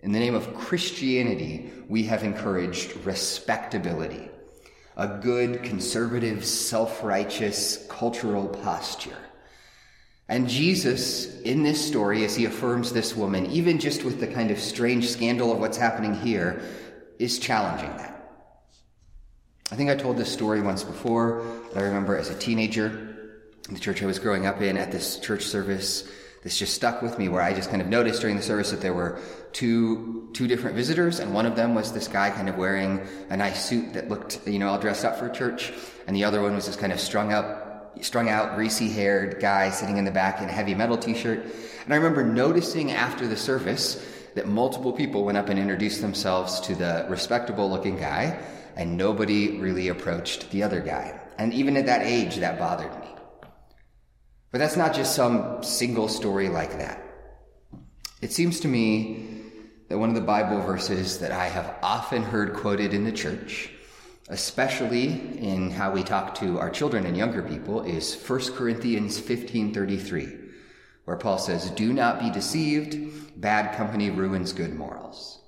In 0.00 0.12
the 0.12 0.18
name 0.18 0.34
of 0.34 0.54
Christianity, 0.54 1.70
we 1.88 2.04
have 2.04 2.24
encouraged 2.24 2.96
respectability, 3.04 4.30
a 4.96 5.06
good, 5.06 5.62
conservative, 5.62 6.44
self 6.44 7.04
righteous 7.04 7.86
cultural 7.88 8.48
posture. 8.48 9.16
And 10.28 10.48
Jesus, 10.48 11.40
in 11.42 11.62
this 11.62 11.86
story, 11.86 12.24
as 12.24 12.34
he 12.34 12.46
affirms 12.46 12.92
this 12.92 13.14
woman, 13.14 13.46
even 13.46 13.78
just 13.78 14.02
with 14.02 14.18
the 14.18 14.26
kind 14.26 14.50
of 14.50 14.58
strange 14.58 15.08
scandal 15.08 15.52
of 15.52 15.58
what's 15.58 15.76
happening 15.76 16.14
here, 16.14 16.62
is 17.18 17.38
challenging 17.38 17.94
that. 17.98 18.12
I 19.70 19.76
think 19.76 19.90
I 19.90 19.94
told 19.94 20.16
this 20.16 20.32
story 20.32 20.62
once 20.62 20.82
before, 20.82 21.44
I 21.76 21.82
remember 21.82 22.16
as 22.16 22.30
a 22.30 22.38
teenager, 22.38 23.11
the 23.74 23.80
church 23.80 24.02
I 24.02 24.06
was 24.06 24.18
growing 24.18 24.46
up 24.46 24.60
in, 24.60 24.76
at 24.76 24.92
this 24.92 25.18
church 25.18 25.44
service, 25.44 26.08
this 26.42 26.58
just 26.58 26.74
stuck 26.74 27.02
with 27.02 27.18
me 27.18 27.28
where 27.28 27.40
I 27.40 27.52
just 27.54 27.70
kind 27.70 27.80
of 27.80 27.88
noticed 27.88 28.20
during 28.20 28.36
the 28.36 28.42
service 28.42 28.70
that 28.70 28.80
there 28.80 28.94
were 28.94 29.20
two 29.52 30.28
two 30.32 30.48
different 30.48 30.76
visitors, 30.76 31.20
and 31.20 31.32
one 31.34 31.46
of 31.46 31.56
them 31.56 31.74
was 31.74 31.92
this 31.92 32.08
guy 32.08 32.30
kind 32.30 32.48
of 32.48 32.56
wearing 32.56 33.00
a 33.30 33.36
nice 33.36 33.64
suit 33.64 33.92
that 33.92 34.08
looked, 34.08 34.40
you 34.46 34.58
know, 34.58 34.68
all 34.68 34.78
dressed 34.78 35.04
up 35.04 35.18
for 35.18 35.28
church, 35.28 35.72
and 36.06 36.16
the 36.16 36.24
other 36.24 36.42
one 36.42 36.54
was 36.54 36.66
this 36.66 36.76
kind 36.76 36.92
of 36.92 37.00
strung 37.00 37.32
up 37.32 37.68
strung 38.00 38.28
out, 38.28 38.56
greasy 38.56 38.88
haired 38.88 39.38
guy 39.40 39.70
sitting 39.70 39.98
in 39.98 40.04
the 40.04 40.10
back 40.10 40.40
in 40.40 40.48
a 40.48 40.52
heavy 40.52 40.74
metal 40.74 40.96
t 40.96 41.14
shirt. 41.14 41.44
And 41.84 41.92
I 41.92 41.96
remember 41.96 42.24
noticing 42.24 42.92
after 42.92 43.26
the 43.26 43.36
service 43.36 44.04
that 44.34 44.48
multiple 44.48 44.92
people 44.92 45.24
went 45.24 45.38
up 45.38 45.48
and 45.48 45.58
introduced 45.58 46.00
themselves 46.00 46.60
to 46.60 46.74
the 46.74 47.06
respectable 47.08 47.68
looking 47.68 47.96
guy, 47.96 48.38
and 48.76 48.96
nobody 48.96 49.58
really 49.58 49.88
approached 49.88 50.50
the 50.50 50.62
other 50.62 50.80
guy. 50.80 51.20
And 51.38 51.52
even 51.52 51.76
at 51.76 51.86
that 51.86 52.02
age, 52.02 52.36
that 52.36 52.58
bothered 52.58 52.92
me. 53.00 53.08
But 54.52 54.58
that's 54.58 54.76
not 54.76 54.94
just 54.94 55.16
some 55.16 55.64
single 55.64 56.06
story 56.06 56.48
like 56.48 56.78
that. 56.78 57.02
It 58.20 58.30
seems 58.30 58.60
to 58.60 58.68
me 58.68 59.42
that 59.88 59.98
one 59.98 60.08
of 60.08 60.14
the 60.14 60.20
Bible 60.20 60.60
verses 60.60 61.18
that 61.18 61.32
I 61.32 61.46
have 61.46 61.74
often 61.82 62.22
heard 62.22 62.54
quoted 62.54 62.94
in 62.94 63.02
the 63.02 63.12
church 63.12 63.72
especially 64.28 65.06
in 65.38 65.70
how 65.70 65.92
we 65.92 66.02
talk 66.02 66.34
to 66.36 66.58
our 66.58 66.70
children 66.70 67.06
and 67.06 67.16
younger 67.16 67.42
people, 67.42 67.82
is 67.82 68.14
1 68.14 68.54
Corinthians 68.56 69.18
15:33, 69.18 70.38
where 71.04 71.16
Paul 71.16 71.38
says, 71.38 71.70
"Do 71.70 71.92
not 71.92 72.20
be 72.20 72.30
deceived, 72.30 73.40
bad 73.40 73.76
company 73.76 74.10
ruins 74.10 74.52
good 74.52 74.74
morals." 74.74 75.40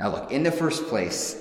Now 0.00 0.10
look, 0.10 0.32
in 0.32 0.42
the 0.42 0.50
first 0.50 0.86
place, 0.86 1.36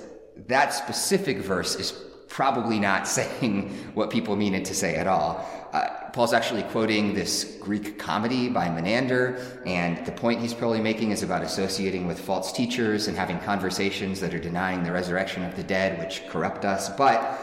that 0.47 0.73
specific 0.73 1.39
verse 1.39 1.75
is 1.75 1.91
probably 2.33 2.79
not 2.79 3.07
saying 3.17 3.69
what 3.93 4.09
people 4.09 4.35
mean 4.35 4.55
it 4.55 4.65
to 4.65 4.73
say 4.73 4.95
at 4.95 5.07
all. 5.07 5.47
Uh, 5.71 5.87
Paul's 6.13 6.33
actually 6.33 6.63
quoting 6.63 7.13
this 7.13 7.57
Greek 7.59 7.97
comedy 7.97 8.49
by 8.49 8.69
Menander, 8.69 9.39
and 9.65 10.05
the 10.05 10.11
point 10.11 10.41
he's 10.41 10.53
probably 10.53 10.81
making 10.81 11.11
is 11.11 11.23
about 11.23 11.41
associating 11.41 12.05
with 12.05 12.19
false 12.19 12.51
teachers 12.51 13.07
and 13.07 13.17
having 13.17 13.39
conversations 13.39 14.19
that 14.19 14.33
are 14.33 14.39
denying 14.39 14.83
the 14.83 14.91
resurrection 14.91 15.43
of 15.43 15.55
the 15.55 15.63
dead, 15.63 15.99
which 15.99 16.27
corrupt 16.27 16.65
us. 16.65 16.89
But 16.89 17.39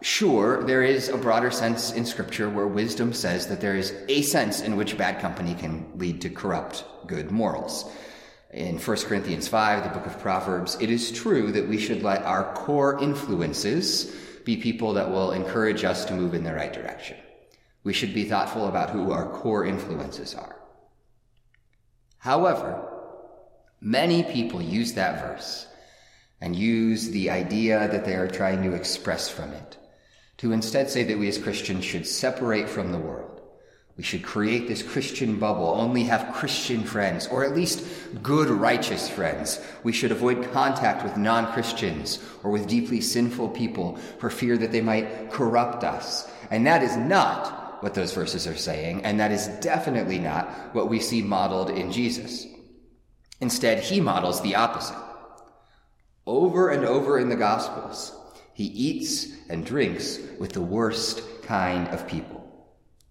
sure, 0.00 0.64
there 0.64 0.82
is 0.82 1.10
a 1.10 1.18
broader 1.18 1.50
sense 1.50 1.92
in 1.92 2.06
Scripture 2.06 2.48
where 2.48 2.66
wisdom 2.66 3.12
says 3.12 3.48
that 3.48 3.60
there 3.60 3.76
is 3.76 3.94
a 4.08 4.22
sense 4.22 4.62
in 4.62 4.76
which 4.76 4.96
bad 4.96 5.20
company 5.20 5.54
can 5.54 5.86
lead 5.96 6.22
to 6.22 6.30
corrupt 6.30 6.84
good 7.06 7.30
morals. 7.30 7.90
In 8.50 8.78
1 8.78 8.96
Corinthians 9.02 9.46
5, 9.46 9.84
the 9.84 9.90
book 9.90 10.06
of 10.06 10.20
Proverbs, 10.20 10.78
it 10.80 10.90
is 10.90 11.12
true 11.12 11.52
that 11.52 11.68
we 11.68 11.78
should 11.78 12.02
let 12.02 12.22
our 12.22 12.54
core 12.54 12.98
influences 13.02 14.14
be 14.44 14.56
people 14.56 14.94
that 14.94 15.10
will 15.10 15.32
encourage 15.32 15.84
us 15.84 16.06
to 16.06 16.14
move 16.14 16.32
in 16.32 16.44
the 16.44 16.54
right 16.54 16.72
direction. 16.72 17.18
We 17.84 17.92
should 17.92 18.14
be 18.14 18.24
thoughtful 18.24 18.66
about 18.66 18.88
who 18.88 19.12
our 19.12 19.28
core 19.28 19.66
influences 19.66 20.34
are. 20.34 20.56
However, 22.16 22.82
many 23.82 24.22
people 24.22 24.62
use 24.62 24.94
that 24.94 25.20
verse 25.20 25.66
and 26.40 26.56
use 26.56 27.10
the 27.10 27.28
idea 27.28 27.86
that 27.88 28.06
they 28.06 28.14
are 28.14 28.28
trying 28.28 28.62
to 28.62 28.74
express 28.74 29.28
from 29.28 29.52
it 29.52 29.76
to 30.38 30.52
instead 30.52 30.88
say 30.88 31.04
that 31.04 31.18
we 31.18 31.28
as 31.28 31.36
Christians 31.36 31.84
should 31.84 32.06
separate 32.06 32.68
from 32.68 32.92
the 32.92 32.98
world. 32.98 33.27
We 33.98 34.04
should 34.04 34.22
create 34.22 34.68
this 34.68 34.84
Christian 34.84 35.40
bubble, 35.40 35.74
only 35.76 36.04
have 36.04 36.32
Christian 36.32 36.84
friends, 36.84 37.26
or 37.26 37.44
at 37.44 37.56
least 37.56 37.84
good, 38.22 38.48
righteous 38.48 39.10
friends. 39.10 39.60
We 39.82 39.92
should 39.92 40.12
avoid 40.12 40.52
contact 40.52 41.02
with 41.02 41.16
non 41.16 41.52
Christians 41.52 42.24
or 42.44 42.52
with 42.52 42.68
deeply 42.68 43.00
sinful 43.00 43.48
people 43.48 43.96
for 44.20 44.30
fear 44.30 44.56
that 44.56 44.70
they 44.70 44.80
might 44.80 45.32
corrupt 45.32 45.82
us. 45.82 46.30
And 46.48 46.64
that 46.68 46.84
is 46.84 46.96
not 46.96 47.82
what 47.82 47.94
those 47.94 48.14
verses 48.14 48.46
are 48.46 48.56
saying, 48.56 49.04
and 49.04 49.18
that 49.18 49.32
is 49.32 49.48
definitely 49.60 50.20
not 50.20 50.48
what 50.74 50.88
we 50.88 51.00
see 51.00 51.20
modeled 51.20 51.70
in 51.70 51.90
Jesus. 51.90 52.46
Instead, 53.40 53.80
he 53.80 54.00
models 54.00 54.40
the 54.42 54.54
opposite. 54.54 54.96
Over 56.24 56.70
and 56.70 56.84
over 56.84 57.18
in 57.18 57.30
the 57.30 57.36
Gospels, 57.36 58.14
he 58.54 58.64
eats 58.64 59.26
and 59.48 59.66
drinks 59.66 60.20
with 60.38 60.52
the 60.52 60.60
worst 60.60 61.20
kind 61.42 61.88
of 61.88 62.06
people. 62.06 62.37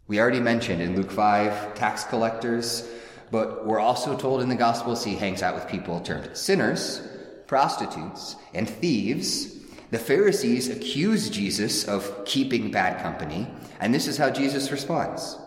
We 0.08 0.22
already 0.22 0.40
mentioned 0.40 0.82
in 0.82 0.96
Luke 0.96 1.12
5 1.12 1.76
tax 1.76 2.06
collectors, 2.06 2.88
but 3.30 3.66
we're 3.66 3.80
also 3.80 4.18
told 4.18 4.42
in 4.42 4.48
the 4.48 4.56
Gospels 4.56 5.04
he 5.04 5.16
hangs 5.16 5.44
out 5.44 5.56
with 5.56 5.68
people 5.68 6.00
termed 6.00 6.38
sinners, 6.38 7.06
prostitutes, 7.46 8.38
and 8.54 8.70
thieves. 8.70 9.54
The 9.92 10.00
Pharisees 10.00 10.70
accuse 10.70 11.30
Jesus 11.30 11.86
of 11.86 12.24
keeping 12.24 12.72
bad 12.72 13.02
company, 13.02 13.50
and 13.82 13.94
this 13.94 14.08
is 14.08 14.18
how 14.18 14.30
Jesus 14.30 14.72
responds. 14.72 15.38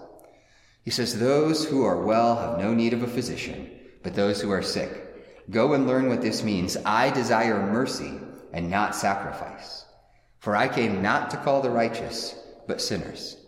He 0.84 0.90
says, 0.90 1.18
Those 1.18 1.64
who 1.64 1.84
are 1.84 2.02
well 2.02 2.36
have 2.36 2.58
no 2.58 2.74
need 2.74 2.92
of 2.92 3.02
a 3.02 3.06
physician, 3.06 3.70
but 4.02 4.14
those 4.14 4.42
who 4.42 4.50
are 4.50 4.62
sick. 4.62 5.06
Go 5.48 5.72
and 5.72 5.86
learn 5.86 6.08
what 6.08 6.20
this 6.20 6.44
means. 6.44 6.76
I 6.84 7.10
desire 7.10 7.66
mercy 7.66 8.12
and 8.52 8.70
not 8.70 8.94
sacrifice. 8.94 9.86
For 10.38 10.54
I 10.54 10.68
came 10.68 11.02
not 11.02 11.30
to 11.30 11.38
call 11.38 11.62
the 11.62 11.70
righteous, 11.70 12.34
but 12.66 12.80
sinners. 12.80 13.39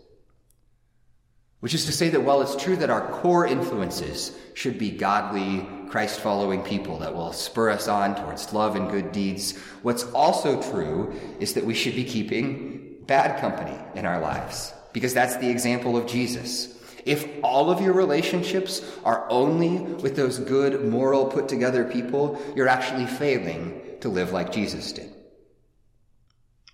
Which 1.63 1.73
is 1.73 1.85
to 1.85 1.93
say 1.93 2.09
that 2.09 2.23
while 2.23 2.41
it's 2.41 2.61
true 2.61 2.75
that 2.75 2.89
our 2.89 3.09
core 3.21 3.47
influences 3.47 4.37
should 4.53 4.77
be 4.77 4.91
godly, 4.91 5.65
Christ 5.89 6.19
following 6.19 6.61
people 6.61 6.99
that 6.99 7.15
will 7.15 7.31
spur 7.31 7.69
us 7.69 7.87
on 7.87 8.15
towards 8.17 8.51
love 8.51 8.75
and 8.75 8.91
good 8.91 9.13
deeds, 9.13 9.57
what's 9.81 10.03
also 10.11 10.61
true 10.61 11.17
is 11.39 11.53
that 11.53 11.63
we 11.63 11.73
should 11.73 11.95
be 11.95 12.03
keeping 12.03 12.97
bad 13.07 13.39
company 13.39 13.77
in 13.95 14.05
our 14.05 14.19
lives 14.19 14.73
because 14.91 15.13
that's 15.13 15.37
the 15.37 15.49
example 15.49 15.95
of 15.95 16.05
Jesus. 16.05 16.77
If 17.05 17.25
all 17.45 17.71
of 17.71 17.79
your 17.79 17.93
relationships 17.93 18.85
are 19.05 19.25
only 19.29 19.77
with 19.77 20.17
those 20.17 20.39
good, 20.39 20.83
moral, 20.83 21.27
put 21.27 21.47
together 21.47 21.85
people, 21.85 22.41
you're 22.57 22.67
actually 22.67 23.05
failing 23.05 23.81
to 24.01 24.09
live 24.09 24.33
like 24.33 24.51
Jesus 24.51 24.91
did. 24.91 25.13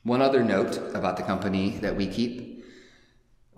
One 0.01 0.23
other 0.23 0.43
note 0.43 0.77
about 0.95 1.17
the 1.17 1.21
company 1.21 1.77
that 1.81 1.95
we 1.95 2.07
keep. 2.07 2.48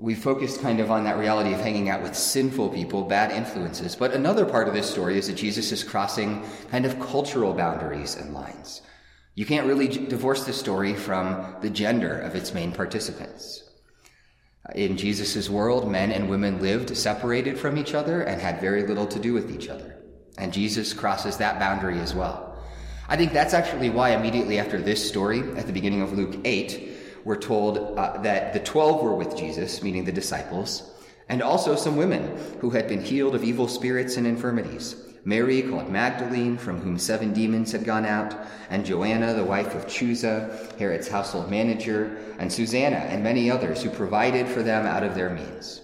We 0.01 0.15
focused 0.15 0.61
kind 0.61 0.79
of 0.79 0.89
on 0.89 1.03
that 1.03 1.19
reality 1.19 1.53
of 1.53 1.59
hanging 1.59 1.87
out 1.87 2.01
with 2.01 2.15
sinful 2.15 2.69
people, 2.69 3.03
bad 3.03 3.31
influences. 3.31 3.95
But 3.95 4.13
another 4.13 4.45
part 4.45 4.67
of 4.67 4.73
this 4.73 4.89
story 4.89 5.19
is 5.19 5.27
that 5.27 5.35
Jesus 5.35 5.71
is 5.71 5.83
crossing 5.83 6.43
kind 6.71 6.87
of 6.87 6.99
cultural 6.99 7.53
boundaries 7.53 8.15
and 8.15 8.33
lines. 8.33 8.81
You 9.35 9.45
can't 9.45 9.67
really 9.67 9.87
divorce 9.87 10.43
this 10.43 10.59
story 10.59 10.95
from 10.95 11.55
the 11.61 11.69
gender 11.69 12.17
of 12.17 12.35
its 12.35 12.51
main 12.51 12.71
participants. 12.71 13.63
In 14.73 14.97
Jesus' 14.97 15.49
world, 15.51 15.89
men 15.89 16.11
and 16.11 16.29
women 16.29 16.59
lived 16.59 16.97
separated 16.97 17.59
from 17.59 17.77
each 17.77 17.93
other 17.93 18.23
and 18.23 18.41
had 18.41 18.59
very 18.59 18.87
little 18.87 19.05
to 19.05 19.19
do 19.19 19.33
with 19.33 19.53
each 19.53 19.69
other. 19.69 19.97
And 20.39 20.51
Jesus 20.51 20.93
crosses 20.93 21.37
that 21.37 21.59
boundary 21.59 21.99
as 21.99 22.15
well. 22.15 22.57
I 23.07 23.17
think 23.17 23.33
that's 23.33 23.53
actually 23.53 23.91
why 23.91 24.11
immediately 24.11 24.57
after 24.57 24.81
this 24.81 25.07
story, 25.07 25.41
at 25.57 25.67
the 25.67 25.73
beginning 25.73 26.01
of 26.01 26.13
Luke 26.13 26.39
8, 26.43 26.90
we're 27.23 27.37
told 27.37 27.97
uh, 27.97 28.21
that 28.21 28.53
the 28.53 28.59
twelve 28.59 29.01
were 29.01 29.15
with 29.15 29.37
Jesus, 29.37 29.83
meaning 29.83 30.05
the 30.05 30.11
disciples, 30.11 30.91
and 31.29 31.41
also 31.41 31.75
some 31.75 31.95
women 31.95 32.35
who 32.59 32.69
had 32.71 32.87
been 32.87 33.01
healed 33.01 33.35
of 33.35 33.43
evil 33.43 33.67
spirits 33.67 34.17
and 34.17 34.27
infirmities. 34.27 34.95
Mary, 35.23 35.61
called 35.61 35.87
Magdalene, 35.87 36.57
from 36.57 36.79
whom 36.79 36.97
seven 36.97 37.31
demons 37.31 37.71
had 37.71 37.85
gone 37.85 38.05
out, 38.05 38.35
and 38.71 38.83
Joanna, 38.83 39.35
the 39.35 39.43
wife 39.43 39.75
of 39.75 39.85
Chuza, 39.85 40.75
Herod's 40.79 41.07
household 41.07 41.49
manager, 41.51 42.17
and 42.39 42.51
Susanna, 42.51 42.95
and 42.95 43.23
many 43.23 43.51
others 43.51 43.83
who 43.83 43.91
provided 43.91 44.47
for 44.47 44.63
them 44.63 44.87
out 44.87 45.03
of 45.03 45.13
their 45.13 45.29
means. 45.29 45.81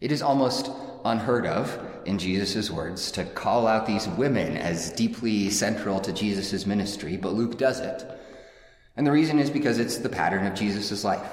It 0.00 0.10
is 0.10 0.22
almost 0.22 0.70
unheard 1.04 1.46
of, 1.46 1.78
in 2.04 2.18
Jesus' 2.18 2.70
words, 2.70 3.12
to 3.12 3.24
call 3.24 3.66
out 3.68 3.86
these 3.86 4.08
women 4.08 4.56
as 4.56 4.90
deeply 4.92 5.48
central 5.50 6.00
to 6.00 6.12
Jesus' 6.12 6.66
ministry, 6.66 7.16
but 7.16 7.34
Luke 7.34 7.58
does 7.58 7.78
it. 7.78 8.04
And 8.96 9.06
the 9.06 9.12
reason 9.12 9.38
is 9.38 9.50
because 9.50 9.78
it's 9.78 9.98
the 9.98 10.08
pattern 10.08 10.46
of 10.46 10.54
Jesus' 10.54 11.04
life. 11.04 11.30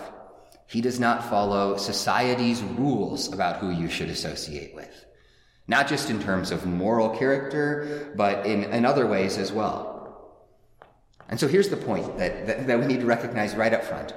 He 0.67 0.81
does 0.81 0.99
not 0.99 1.29
follow 1.29 1.77
society's 1.77 2.61
rules 2.61 3.31
about 3.31 3.57
who 3.57 3.71
you 3.71 3.89
should 3.89 4.09
associate 4.09 4.73
with. 4.73 5.05
Not 5.67 5.87
just 5.87 6.09
in 6.09 6.21
terms 6.21 6.51
of 6.51 6.65
moral 6.65 7.09
character, 7.09 8.11
but 8.15 8.45
in, 8.45 8.63
in 8.63 8.85
other 8.85 9.05
ways 9.05 9.37
as 9.37 9.51
well. 9.51 9.91
And 11.29 11.39
so 11.39 11.47
here's 11.47 11.69
the 11.69 11.77
point 11.77 12.17
that, 12.17 12.47
that, 12.47 12.67
that 12.67 12.79
we 12.79 12.85
need 12.85 13.01
to 13.01 13.05
recognize 13.05 13.55
right 13.55 13.73
up 13.73 13.83
front. 13.83 14.13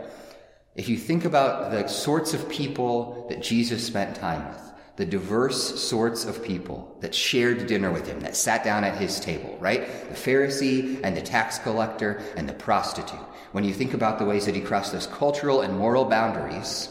If 0.74 0.88
you 0.88 0.96
think 0.96 1.24
about 1.24 1.70
the 1.70 1.86
sorts 1.86 2.34
of 2.34 2.48
people 2.48 3.26
that 3.30 3.42
Jesus 3.42 3.86
spent 3.86 4.16
time 4.16 4.48
with, 4.48 4.60
the 4.96 5.04
diverse 5.04 5.80
sorts 5.80 6.24
of 6.24 6.42
people 6.44 6.96
that 7.00 7.14
shared 7.14 7.66
dinner 7.66 7.90
with 7.90 8.06
him, 8.06 8.20
that 8.20 8.36
sat 8.36 8.62
down 8.64 8.84
at 8.84 8.96
his 8.96 9.18
table, 9.18 9.56
right? 9.60 9.86
The 10.08 10.14
Pharisee 10.14 11.00
and 11.02 11.16
the 11.16 11.20
tax 11.20 11.58
collector 11.58 12.22
and 12.36 12.48
the 12.48 12.52
prostitute. 12.52 13.18
When 13.54 13.62
you 13.62 13.72
think 13.72 13.94
about 13.94 14.18
the 14.18 14.24
ways 14.24 14.46
that 14.46 14.56
he 14.56 14.60
crossed 14.60 14.92
those 14.92 15.06
cultural 15.06 15.60
and 15.60 15.78
moral 15.78 16.06
boundaries, 16.06 16.88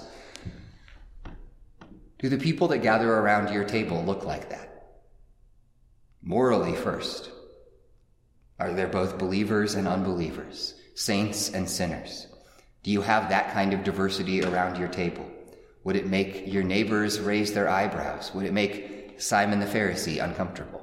do 2.19 2.29
the 2.29 2.37
people 2.37 2.69
that 2.69 2.77
gather 2.77 3.13
around 3.13 3.53
your 3.53 3.65
table 3.65 4.01
look 4.01 4.23
like 4.23 4.49
that? 4.49 5.01
Morally 6.21 6.73
first. 6.73 7.29
Are 8.61 8.71
there 8.71 8.87
both 8.87 9.17
believers 9.17 9.75
and 9.75 9.89
unbelievers, 9.89 10.75
saints 10.95 11.49
and 11.49 11.69
sinners? 11.69 12.27
Do 12.83 12.91
you 12.91 13.01
have 13.01 13.27
that 13.27 13.51
kind 13.51 13.73
of 13.73 13.83
diversity 13.83 14.41
around 14.41 14.77
your 14.77 14.87
table? 14.87 15.29
Would 15.83 15.97
it 15.97 16.07
make 16.07 16.47
your 16.47 16.63
neighbors 16.63 17.19
raise 17.19 17.51
their 17.51 17.67
eyebrows? 17.67 18.33
Would 18.33 18.45
it 18.45 18.53
make 18.53 19.19
Simon 19.19 19.59
the 19.59 19.65
Pharisee 19.65 20.23
uncomfortable? 20.23 20.81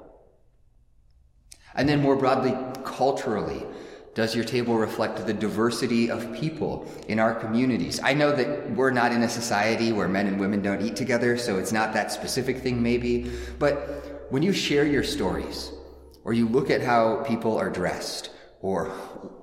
And 1.74 1.88
then 1.88 2.02
more 2.02 2.16
broadly, 2.16 2.54
culturally, 2.84 3.64
does 4.14 4.34
your 4.34 4.44
table 4.44 4.76
reflect 4.76 5.24
the 5.24 5.32
diversity 5.32 6.10
of 6.10 6.32
people 6.32 6.86
in 7.06 7.20
our 7.20 7.34
communities? 7.34 8.00
I 8.02 8.12
know 8.14 8.32
that 8.32 8.70
we're 8.72 8.90
not 8.90 9.12
in 9.12 9.22
a 9.22 9.28
society 9.28 9.92
where 9.92 10.08
men 10.08 10.26
and 10.26 10.40
women 10.40 10.62
don't 10.62 10.82
eat 10.82 10.96
together, 10.96 11.38
so 11.38 11.58
it's 11.58 11.72
not 11.72 11.92
that 11.94 12.10
specific 12.10 12.58
thing 12.58 12.82
maybe. 12.82 13.30
But 13.58 14.26
when 14.30 14.42
you 14.42 14.52
share 14.52 14.84
your 14.84 15.04
stories, 15.04 15.72
or 16.24 16.32
you 16.32 16.48
look 16.48 16.70
at 16.70 16.82
how 16.82 17.22
people 17.22 17.56
are 17.56 17.70
dressed, 17.70 18.30
or 18.60 18.92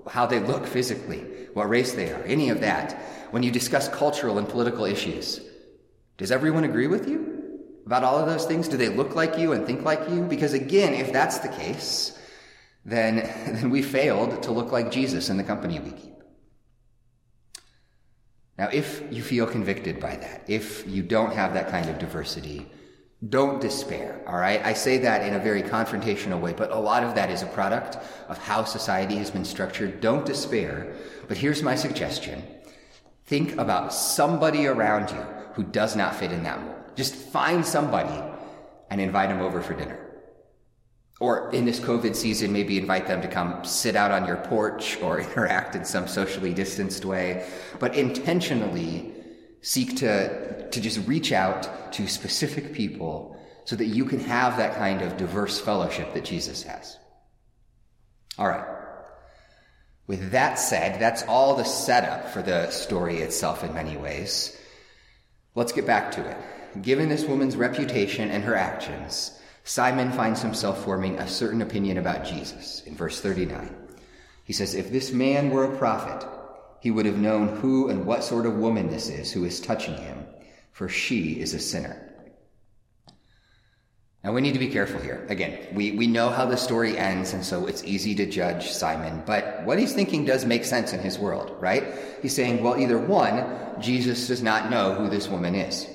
how 0.09 0.25
they 0.25 0.39
look 0.39 0.67
physically, 0.67 1.19
what 1.53 1.69
race 1.69 1.93
they 1.93 2.11
are, 2.11 2.23
any 2.23 2.49
of 2.49 2.59
that, 2.61 2.93
when 3.31 3.43
you 3.43 3.51
discuss 3.51 3.87
cultural 3.87 4.37
and 4.37 4.49
political 4.49 4.85
issues, 4.85 5.39
does 6.17 6.31
everyone 6.31 6.65
agree 6.65 6.87
with 6.87 7.07
you 7.07 7.61
about 7.85 8.03
all 8.03 8.17
of 8.17 8.25
those 8.25 8.45
things? 8.45 8.67
Do 8.67 8.75
they 8.75 8.89
look 8.89 9.15
like 9.15 9.37
you 9.37 9.53
and 9.53 9.65
think 9.65 9.83
like 9.83 10.09
you? 10.09 10.23
Because 10.23 10.53
again, 10.53 10.93
if 10.93 11.13
that's 11.13 11.39
the 11.39 11.49
case, 11.49 12.16
then, 12.87 13.17
then 13.45 13.69
we 13.69 13.83
failed 13.83 14.41
to 14.43 14.51
look 14.51 14.71
like 14.71 14.89
Jesus 14.89 15.29
in 15.29 15.37
the 15.37 15.43
company 15.43 15.79
we 15.79 15.91
keep. 15.91 16.13
Now, 18.57 18.69
if 18.73 19.03
you 19.11 19.21
feel 19.21 19.45
convicted 19.45 19.99
by 19.99 20.15
that, 20.15 20.45
if 20.47 20.87
you 20.87 21.03
don't 21.03 21.33
have 21.33 21.53
that 21.53 21.69
kind 21.69 21.87
of 21.89 21.99
diversity, 21.99 22.65
don't 23.29 23.61
despair, 23.61 24.23
all 24.27 24.37
right? 24.37 24.63
I 24.65 24.73
say 24.73 24.97
that 24.99 25.23
in 25.27 25.35
a 25.35 25.39
very 25.39 25.61
confrontational 25.61 26.39
way, 26.39 26.53
but 26.53 26.71
a 26.71 26.79
lot 26.79 27.03
of 27.03 27.13
that 27.15 27.29
is 27.29 27.43
a 27.43 27.47
product 27.47 27.97
of 28.27 28.37
how 28.39 28.63
society 28.63 29.15
has 29.17 29.29
been 29.29 29.45
structured. 29.45 30.01
Don't 30.01 30.25
despair, 30.25 30.95
but 31.27 31.37
here's 31.37 31.61
my 31.61 31.75
suggestion. 31.75 32.43
Think 33.25 33.57
about 33.57 33.93
somebody 33.93 34.65
around 34.65 35.11
you 35.11 35.21
who 35.53 35.63
does 35.63 35.95
not 35.95 36.15
fit 36.15 36.31
in 36.31 36.43
that 36.43 36.61
mold. 36.61 36.75
Just 36.95 37.13
find 37.13 37.65
somebody 37.65 38.23
and 38.89 39.01
invite 39.01 39.29
them 39.29 39.41
over 39.41 39.61
for 39.61 39.73
dinner. 39.73 40.06
Or 41.19 41.49
in 41.51 41.65
this 41.65 41.79
COVID 41.79 42.15
season, 42.15 42.53
maybe 42.53 42.77
invite 42.77 43.07
them 43.07 43.21
to 43.23 43.27
come 43.27 43.65
sit 43.65 43.95
out 43.95 44.11
on 44.11 44.27
your 44.27 44.37
porch 44.37 45.01
or 45.01 45.19
interact 45.21 45.75
in 45.75 45.83
some 45.83 46.07
socially 46.07 46.53
distanced 46.53 47.05
way, 47.05 47.47
but 47.79 47.95
intentionally 47.95 49.13
seek 49.61 49.97
to, 49.97 50.69
to 50.69 50.81
just 50.81 51.05
reach 51.07 51.31
out 51.31 51.91
to 51.93 52.07
specific 52.07 52.73
people 52.73 53.35
so 53.65 53.75
that 53.75 53.87
you 53.87 54.05
can 54.05 54.19
have 54.19 54.57
that 54.57 54.75
kind 54.75 55.01
of 55.01 55.17
diverse 55.17 55.59
fellowship 55.59 56.13
that 56.13 56.23
Jesus 56.23 56.63
has. 56.63 56.97
All 58.37 58.47
right. 58.47 58.65
With 60.05 60.31
that 60.31 60.57
said, 60.57 61.01
that's 61.01 61.23
all 61.23 61.55
the 61.55 61.65
setup 61.65 62.29
for 62.29 62.41
the 62.41 62.69
story 62.69 63.17
itself 63.17 63.63
in 63.63 63.73
many 63.73 63.97
ways. 63.97 64.57
Let's 65.53 65.73
get 65.73 65.85
back 65.85 66.11
to 66.13 66.25
it. 66.25 66.37
Given 66.81 67.09
this 67.09 67.25
woman's 67.25 67.57
reputation 67.57 68.29
and 68.29 68.43
her 68.43 68.55
actions, 68.55 69.37
Simon 69.67 70.13
finds 70.13 70.41
himself 70.41 70.81
forming 70.85 71.19
a 71.19 71.27
certain 71.27 71.61
opinion 71.61 71.97
about 71.97 72.23
Jesus 72.23 72.81
in 72.85 72.95
verse 72.95 73.19
39. 73.19 73.75
He 74.45 74.53
says, 74.53 74.73
If 74.73 74.93
this 74.93 75.11
man 75.11 75.49
were 75.49 75.65
a 75.65 75.77
prophet, 75.77 76.25
he 76.79 76.89
would 76.89 77.05
have 77.05 77.17
known 77.17 77.49
who 77.49 77.89
and 77.89 78.05
what 78.05 78.23
sort 78.23 78.45
of 78.45 78.55
woman 78.55 78.87
this 78.87 79.09
is 79.09 79.29
who 79.29 79.43
is 79.43 79.59
touching 79.59 79.97
him, 79.97 80.25
for 80.71 80.87
she 80.87 81.41
is 81.41 81.53
a 81.53 81.59
sinner. 81.59 82.01
Now 84.23 84.31
we 84.31 84.39
need 84.39 84.53
to 84.53 84.59
be 84.59 84.69
careful 84.69 85.01
here. 85.01 85.25
Again, 85.27 85.59
we, 85.73 85.91
we 85.91 86.07
know 86.07 86.29
how 86.29 86.45
the 86.45 86.55
story 86.55 86.97
ends, 86.97 87.33
and 87.33 87.43
so 87.43 87.67
it's 87.67 87.83
easy 87.83 88.15
to 88.15 88.25
judge 88.25 88.71
Simon, 88.71 89.21
but 89.25 89.65
what 89.65 89.79
he's 89.79 89.93
thinking 89.93 90.23
does 90.23 90.45
make 90.45 90.63
sense 90.63 90.93
in 90.93 91.01
his 91.01 91.19
world, 91.19 91.53
right? 91.59 91.93
He's 92.21 92.33
saying, 92.33 92.63
well, 92.63 92.79
either 92.79 92.97
one, 92.97 93.81
Jesus 93.81 94.27
does 94.27 94.41
not 94.41 94.71
know 94.71 94.93
who 94.93 95.09
this 95.09 95.27
woman 95.27 95.55
is. 95.55 95.89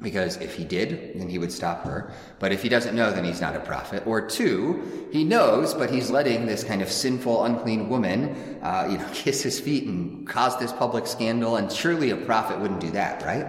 Because 0.00 0.36
if 0.36 0.54
he 0.54 0.64
did, 0.64 1.18
then 1.18 1.28
he 1.28 1.38
would 1.38 1.50
stop 1.50 1.82
her. 1.82 2.12
But 2.38 2.52
if 2.52 2.62
he 2.62 2.68
doesn't 2.68 2.94
know, 2.94 3.10
then 3.10 3.24
he's 3.24 3.40
not 3.40 3.56
a 3.56 3.60
prophet. 3.60 4.06
Or 4.06 4.20
two, 4.20 5.08
he 5.10 5.24
knows, 5.24 5.74
but 5.74 5.90
he's 5.90 6.08
letting 6.08 6.46
this 6.46 6.62
kind 6.62 6.82
of 6.82 6.90
sinful, 6.90 7.44
unclean 7.44 7.88
woman, 7.88 8.60
uh, 8.62 8.86
you 8.88 8.98
know, 8.98 9.08
kiss 9.12 9.42
his 9.42 9.58
feet 9.58 9.84
and 9.84 10.26
cause 10.26 10.56
this 10.58 10.72
public 10.72 11.08
scandal. 11.08 11.56
And 11.56 11.70
surely 11.72 12.10
a 12.10 12.16
prophet 12.16 12.60
wouldn't 12.60 12.80
do 12.80 12.92
that, 12.92 13.24
right? 13.24 13.46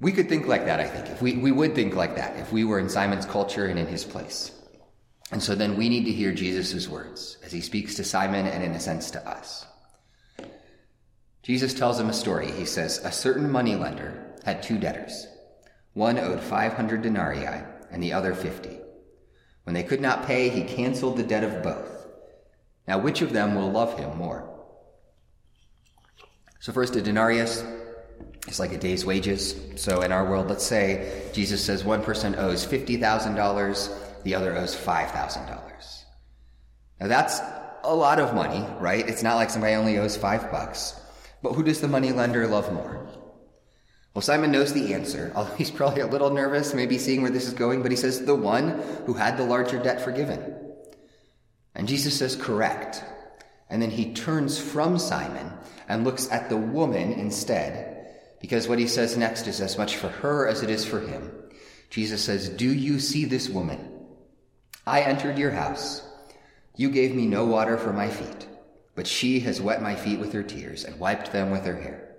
We 0.00 0.12
could 0.12 0.28
think 0.28 0.46
like 0.46 0.66
that, 0.66 0.80
I 0.80 0.88
think. 0.88 1.08
If 1.08 1.22
we, 1.22 1.36
we 1.36 1.52
would 1.52 1.74
think 1.74 1.94
like 1.94 2.16
that 2.16 2.36
if 2.38 2.52
we 2.52 2.64
were 2.64 2.78
in 2.78 2.90
Simon's 2.90 3.24
culture 3.24 3.66
and 3.66 3.78
in 3.78 3.86
his 3.86 4.04
place. 4.04 4.50
And 5.30 5.42
so 5.42 5.54
then 5.54 5.76
we 5.76 5.88
need 5.88 6.04
to 6.04 6.12
hear 6.12 6.32
Jesus' 6.32 6.88
words 6.88 7.38
as 7.42 7.52
he 7.52 7.62
speaks 7.62 7.94
to 7.94 8.04
Simon 8.04 8.46
and 8.46 8.62
in 8.62 8.72
a 8.72 8.80
sense 8.80 9.12
to 9.12 9.26
us. 9.26 9.64
Jesus 11.42 11.72
tells 11.72 11.98
him 11.98 12.10
a 12.10 12.12
story. 12.12 12.50
He 12.50 12.66
says, 12.66 12.98
A 12.98 13.10
certain 13.10 13.50
moneylender 13.50 14.31
had 14.44 14.62
two 14.62 14.78
debtors. 14.78 15.26
One 15.94 16.18
owed 16.18 16.40
500 16.40 17.02
denarii 17.02 17.62
and 17.90 18.02
the 18.02 18.12
other 18.12 18.34
50. 18.34 18.78
When 19.64 19.74
they 19.74 19.82
could 19.82 20.00
not 20.00 20.26
pay, 20.26 20.48
he 20.48 20.64
canceled 20.64 21.16
the 21.16 21.22
debt 21.22 21.44
of 21.44 21.62
both. 21.62 22.06
Now, 22.88 22.98
which 22.98 23.22
of 23.22 23.32
them 23.32 23.54
will 23.54 23.70
love 23.70 23.98
him 23.98 24.16
more? 24.16 24.48
So, 26.60 26.72
first, 26.72 26.96
a 26.96 27.02
denarius 27.02 27.62
is 28.48 28.58
like 28.58 28.72
a 28.72 28.78
day's 28.78 29.04
wages. 29.04 29.56
So 29.76 30.02
in 30.02 30.12
our 30.12 30.28
world, 30.28 30.48
let's 30.48 30.64
say 30.64 31.30
Jesus 31.32 31.64
says 31.64 31.84
one 31.84 32.02
person 32.02 32.34
owes 32.34 32.66
$50,000, 32.66 34.22
the 34.24 34.34
other 34.34 34.56
owes 34.56 34.74
$5,000. 34.74 36.04
Now 37.00 37.08
that's 37.08 37.40
a 37.84 37.94
lot 37.94 38.18
of 38.18 38.34
money, 38.34 38.64
right? 38.78 39.08
It's 39.08 39.22
not 39.22 39.36
like 39.36 39.50
somebody 39.50 39.74
only 39.74 39.98
owes 39.98 40.16
five 40.16 40.50
bucks. 40.50 40.98
But 41.42 41.54
who 41.54 41.64
does 41.64 41.80
the 41.80 41.88
money 41.88 42.12
lender 42.12 42.46
love 42.46 42.72
more? 42.72 43.08
Well, 44.14 44.22
Simon 44.22 44.52
knows 44.52 44.72
the 44.72 44.92
answer. 44.94 45.32
Although 45.34 45.54
he's 45.54 45.70
probably 45.70 46.02
a 46.02 46.06
little 46.06 46.30
nervous, 46.30 46.74
maybe 46.74 46.98
seeing 46.98 47.22
where 47.22 47.30
this 47.30 47.46
is 47.46 47.54
going, 47.54 47.82
but 47.82 47.90
he 47.90 47.96
says 47.96 48.24
the 48.24 48.34
one 48.34 48.80
who 49.06 49.14
had 49.14 49.36
the 49.36 49.44
larger 49.44 49.82
debt 49.82 50.02
forgiven. 50.02 50.54
And 51.74 51.88
Jesus 51.88 52.18
says, 52.18 52.36
correct. 52.36 53.02
And 53.70 53.80
then 53.80 53.90
he 53.90 54.12
turns 54.12 54.58
from 54.58 54.98
Simon 54.98 55.50
and 55.88 56.04
looks 56.04 56.30
at 56.30 56.50
the 56.50 56.58
woman 56.58 57.12
instead 57.12 57.92
because 58.42 58.68
what 58.68 58.78
he 58.78 58.86
says 58.86 59.16
next 59.16 59.46
is 59.46 59.60
as 59.60 59.78
much 59.78 59.96
for 59.96 60.08
her 60.08 60.46
as 60.48 60.62
it 60.62 60.68
is 60.68 60.84
for 60.84 61.00
him. 61.00 61.32
Jesus 61.88 62.22
says, 62.22 62.48
Do 62.48 62.70
you 62.70 62.98
see 62.98 63.24
this 63.24 63.48
woman? 63.48 63.88
I 64.86 65.02
entered 65.02 65.38
your 65.38 65.52
house. 65.52 66.02
You 66.76 66.90
gave 66.90 67.14
me 67.14 67.26
no 67.26 67.46
water 67.46 67.78
for 67.78 67.92
my 67.92 68.08
feet, 68.08 68.48
but 68.94 69.06
she 69.06 69.40
has 69.40 69.60
wet 69.60 69.80
my 69.80 69.94
feet 69.94 70.18
with 70.18 70.32
her 70.32 70.42
tears 70.42 70.84
and 70.84 70.98
wiped 70.98 71.32
them 71.32 71.50
with 71.50 71.64
her 71.64 71.76
hair. 71.80 72.11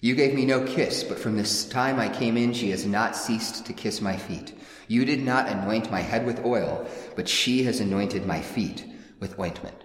You 0.00 0.14
gave 0.14 0.34
me 0.34 0.44
no 0.44 0.62
kiss, 0.64 1.02
but 1.02 1.18
from 1.18 1.36
this 1.36 1.64
time 1.64 1.98
I 1.98 2.08
came 2.08 2.36
in, 2.36 2.52
she 2.52 2.70
has 2.70 2.84
not 2.84 3.16
ceased 3.16 3.64
to 3.66 3.72
kiss 3.72 4.00
my 4.00 4.16
feet. 4.16 4.56
You 4.88 5.04
did 5.04 5.22
not 5.22 5.48
anoint 5.48 5.90
my 5.90 6.00
head 6.00 6.26
with 6.26 6.44
oil, 6.44 6.86
but 7.16 7.28
she 7.28 7.62
has 7.64 7.80
anointed 7.80 8.26
my 8.26 8.40
feet 8.40 8.84
with 9.20 9.38
ointment. 9.38 9.76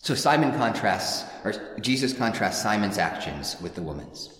So 0.00 0.14
Simon 0.14 0.52
contrasts, 0.52 1.24
or 1.44 1.78
Jesus 1.80 2.12
contrasts 2.12 2.62
Simon's 2.62 2.96
actions 2.96 3.56
with 3.60 3.74
the 3.74 3.82
woman's. 3.82 4.30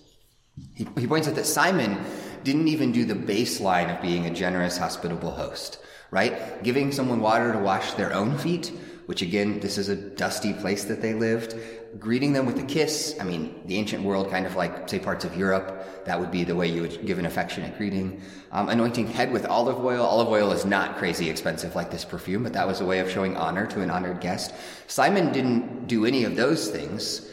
He, 0.73 0.87
he 0.97 1.07
points 1.07 1.27
out 1.27 1.35
that 1.35 1.45
Simon 1.45 2.03
didn't 2.43 2.67
even 2.67 2.91
do 2.91 3.05
the 3.05 3.13
baseline 3.13 3.93
of 3.93 4.01
being 4.01 4.25
a 4.25 4.33
generous, 4.33 4.77
hospitable 4.77 5.31
host, 5.31 5.79
right? 6.09 6.63
Giving 6.63 6.91
someone 6.91 7.19
water 7.19 7.53
to 7.53 7.59
wash 7.59 7.93
their 7.93 8.13
own 8.13 8.37
feet, 8.37 8.71
which 9.05 9.21
again, 9.21 9.59
this 9.59 9.77
is 9.77 9.89
a 9.89 9.95
dusty 9.95 10.53
place 10.53 10.85
that 10.85 11.01
they 11.01 11.13
lived. 11.13 11.55
Greeting 11.99 12.33
them 12.33 12.45
with 12.45 12.59
a 12.59 12.63
kiss. 12.63 13.15
I 13.19 13.23
mean, 13.23 13.61
the 13.65 13.77
ancient 13.77 14.03
world, 14.03 14.29
kind 14.29 14.45
of 14.45 14.55
like, 14.55 14.89
say, 14.89 14.99
parts 14.99 15.25
of 15.25 15.35
Europe, 15.35 16.05
that 16.05 16.19
would 16.19 16.31
be 16.31 16.43
the 16.43 16.55
way 16.55 16.67
you 16.67 16.81
would 16.81 17.05
give 17.05 17.17
an 17.17 17.25
affectionate 17.25 17.77
greeting. 17.77 18.21
Um, 18.51 18.69
anointing 18.69 19.07
head 19.07 19.31
with 19.31 19.45
olive 19.45 19.83
oil. 19.83 20.05
Olive 20.05 20.27
oil 20.27 20.51
is 20.51 20.65
not 20.65 20.97
crazy 20.97 21.29
expensive 21.29 21.75
like 21.75 21.91
this 21.91 22.05
perfume, 22.05 22.43
but 22.43 22.53
that 22.53 22.67
was 22.67 22.81
a 22.81 22.85
way 22.85 22.99
of 22.99 23.09
showing 23.09 23.37
honor 23.37 23.65
to 23.67 23.81
an 23.81 23.89
honored 23.89 24.21
guest. 24.21 24.53
Simon 24.87 25.31
didn't 25.31 25.87
do 25.87 26.05
any 26.05 26.23
of 26.23 26.35
those 26.35 26.69
things. 26.69 27.29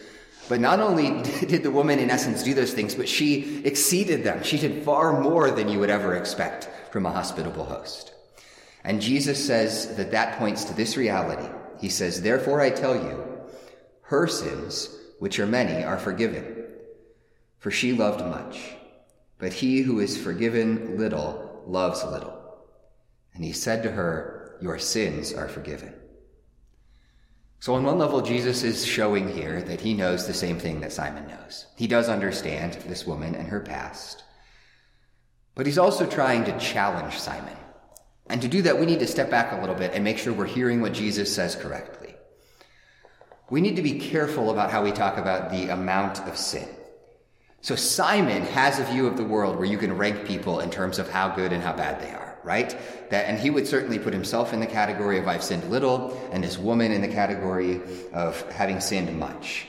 But 0.49 0.61
not 0.61 0.81
only 0.81 1.23
did 1.47 1.63
the 1.63 1.71
woman, 1.71 1.99
in 1.99 2.11
essence, 2.11 2.43
do 2.43 2.55
those 2.55 2.75
things, 2.75 2.95
but 2.95 3.09
she 3.09 3.65
exceeded 3.65 4.25
them. 4.25 4.43
She 4.43 4.59
did 4.59 4.85
far 4.85 5.21
more 5.21 5.51
than 5.51 5.69
you 5.69 5.79
would 5.81 5.91
ever 5.91 6.15
expect 6.15 6.69
from 6.91 7.07
a 7.07 7.11
hospitable 7.11 7.65
host. 7.65 8.13
And 8.85 9.01
Jesus 9.01 9.45
says 9.45 9.97
that 9.97 10.11
that 10.11 10.39
points 10.39 10.65
to 10.65 10.75
this 10.75 10.97
reality. 10.97 11.49
He 11.81 11.89
says, 11.89 12.21
Therefore 12.21 12.61
I 12.61 12.71
tell 12.71 12.95
you, 12.95 13.34
her 14.05 14.27
sins, 14.27 14.97
which 15.19 15.39
are 15.39 15.47
many, 15.47 15.83
are 15.85 15.99
forgiven. 15.99 16.67
For 17.59 17.71
she 17.71 17.93
loved 17.93 18.21
much. 18.21 18.75
But 19.39 19.53
he 19.53 19.81
who 19.81 20.01
is 20.01 20.23
forgiven 20.23 20.99
little 20.99 21.63
loves 21.67 22.05
little. 22.05 22.39
And 23.35 23.45
he 23.45 23.53
said 23.53 23.83
to 23.83 23.91
her, 23.91 24.59
Your 24.61 24.79
sins 24.79 25.33
are 25.33 25.49
forgiven. 25.49 25.95
So, 27.61 27.73
on 27.75 27.85
one 27.85 27.97
level, 27.97 28.21
Jesus 28.21 28.63
is 28.63 28.85
showing 28.85 29.27
here 29.27 29.63
that 29.63 29.81
he 29.81 29.95
knows 29.95 30.27
the 30.27 30.35
same 30.35 30.59
thing 30.59 30.81
that 30.81 30.93
Simon 30.93 31.27
knows. 31.27 31.65
He 31.77 31.87
does 31.87 32.11
understand 32.11 32.75
this 32.87 33.07
woman 33.07 33.35
and 33.35 33.49
her 33.49 33.61
past. 33.61 34.23
But 35.55 35.65
he's 35.65 35.79
also 35.79 36.05
trying 36.05 36.45
to 36.45 36.59
challenge 36.59 37.19
Simon. 37.19 37.57
And 38.27 38.43
to 38.43 38.49
do 38.49 38.61
that, 38.63 38.79
we 38.79 38.85
need 38.85 38.99
to 38.99 39.07
step 39.07 39.31
back 39.31 39.53
a 39.53 39.61
little 39.63 39.75
bit 39.75 39.93
and 39.95 40.05
make 40.05 40.19
sure 40.19 40.35
we're 40.35 40.45
hearing 40.45 40.83
what 40.83 40.93
Jesus 40.93 41.35
says 41.35 41.57
correctly. 41.57 42.04
We 43.51 43.61
need 43.61 43.77
to 43.77 43.83
be 43.83 43.99
careful 43.99 44.51
about 44.51 44.71
how 44.71 44.83
we 44.83 44.93
talk 44.93 45.19
about 45.19 45.51
the 45.51 45.69
amount 45.69 46.21
of 46.21 46.37
sin. 46.37 46.69
So, 47.61 47.77
Simon 47.77 48.43
has 48.43 48.79
a 48.79 48.85
view 48.85 49.07
of 49.07 49.17
the 49.17 49.25
world 49.25 49.57
where 49.57 49.65
you 49.65 49.79
can 49.79 49.97
rank 49.97 50.27
people 50.27 50.61
in 50.61 50.71
terms 50.71 50.99
of 50.99 51.09
how 51.09 51.35
good 51.35 51.53
and 51.53 51.63
how 51.63 51.73
bad 51.73 52.01
they 52.01 52.11
are 52.11 52.25
right? 52.45 52.79
That, 53.11 53.27
and 53.27 53.39
he 53.39 53.51
would 53.51 53.67
certainly 53.67 53.99
put 53.99 54.13
himself 54.13 54.53
in 54.53 54.61
the 54.61 54.67
category 54.67 55.19
of 55.19 55.27
I've 55.27 55.43
sinned 55.43 55.69
little, 55.71 56.17
and 56.31 56.45
this 56.45 56.59
woman 56.59 56.93
in 56.93 57.01
the 57.01 57.09
category 57.09 57.81
of 58.13 58.41
having 58.53 58.81
sinned 58.81 59.19
much. 59.19 59.67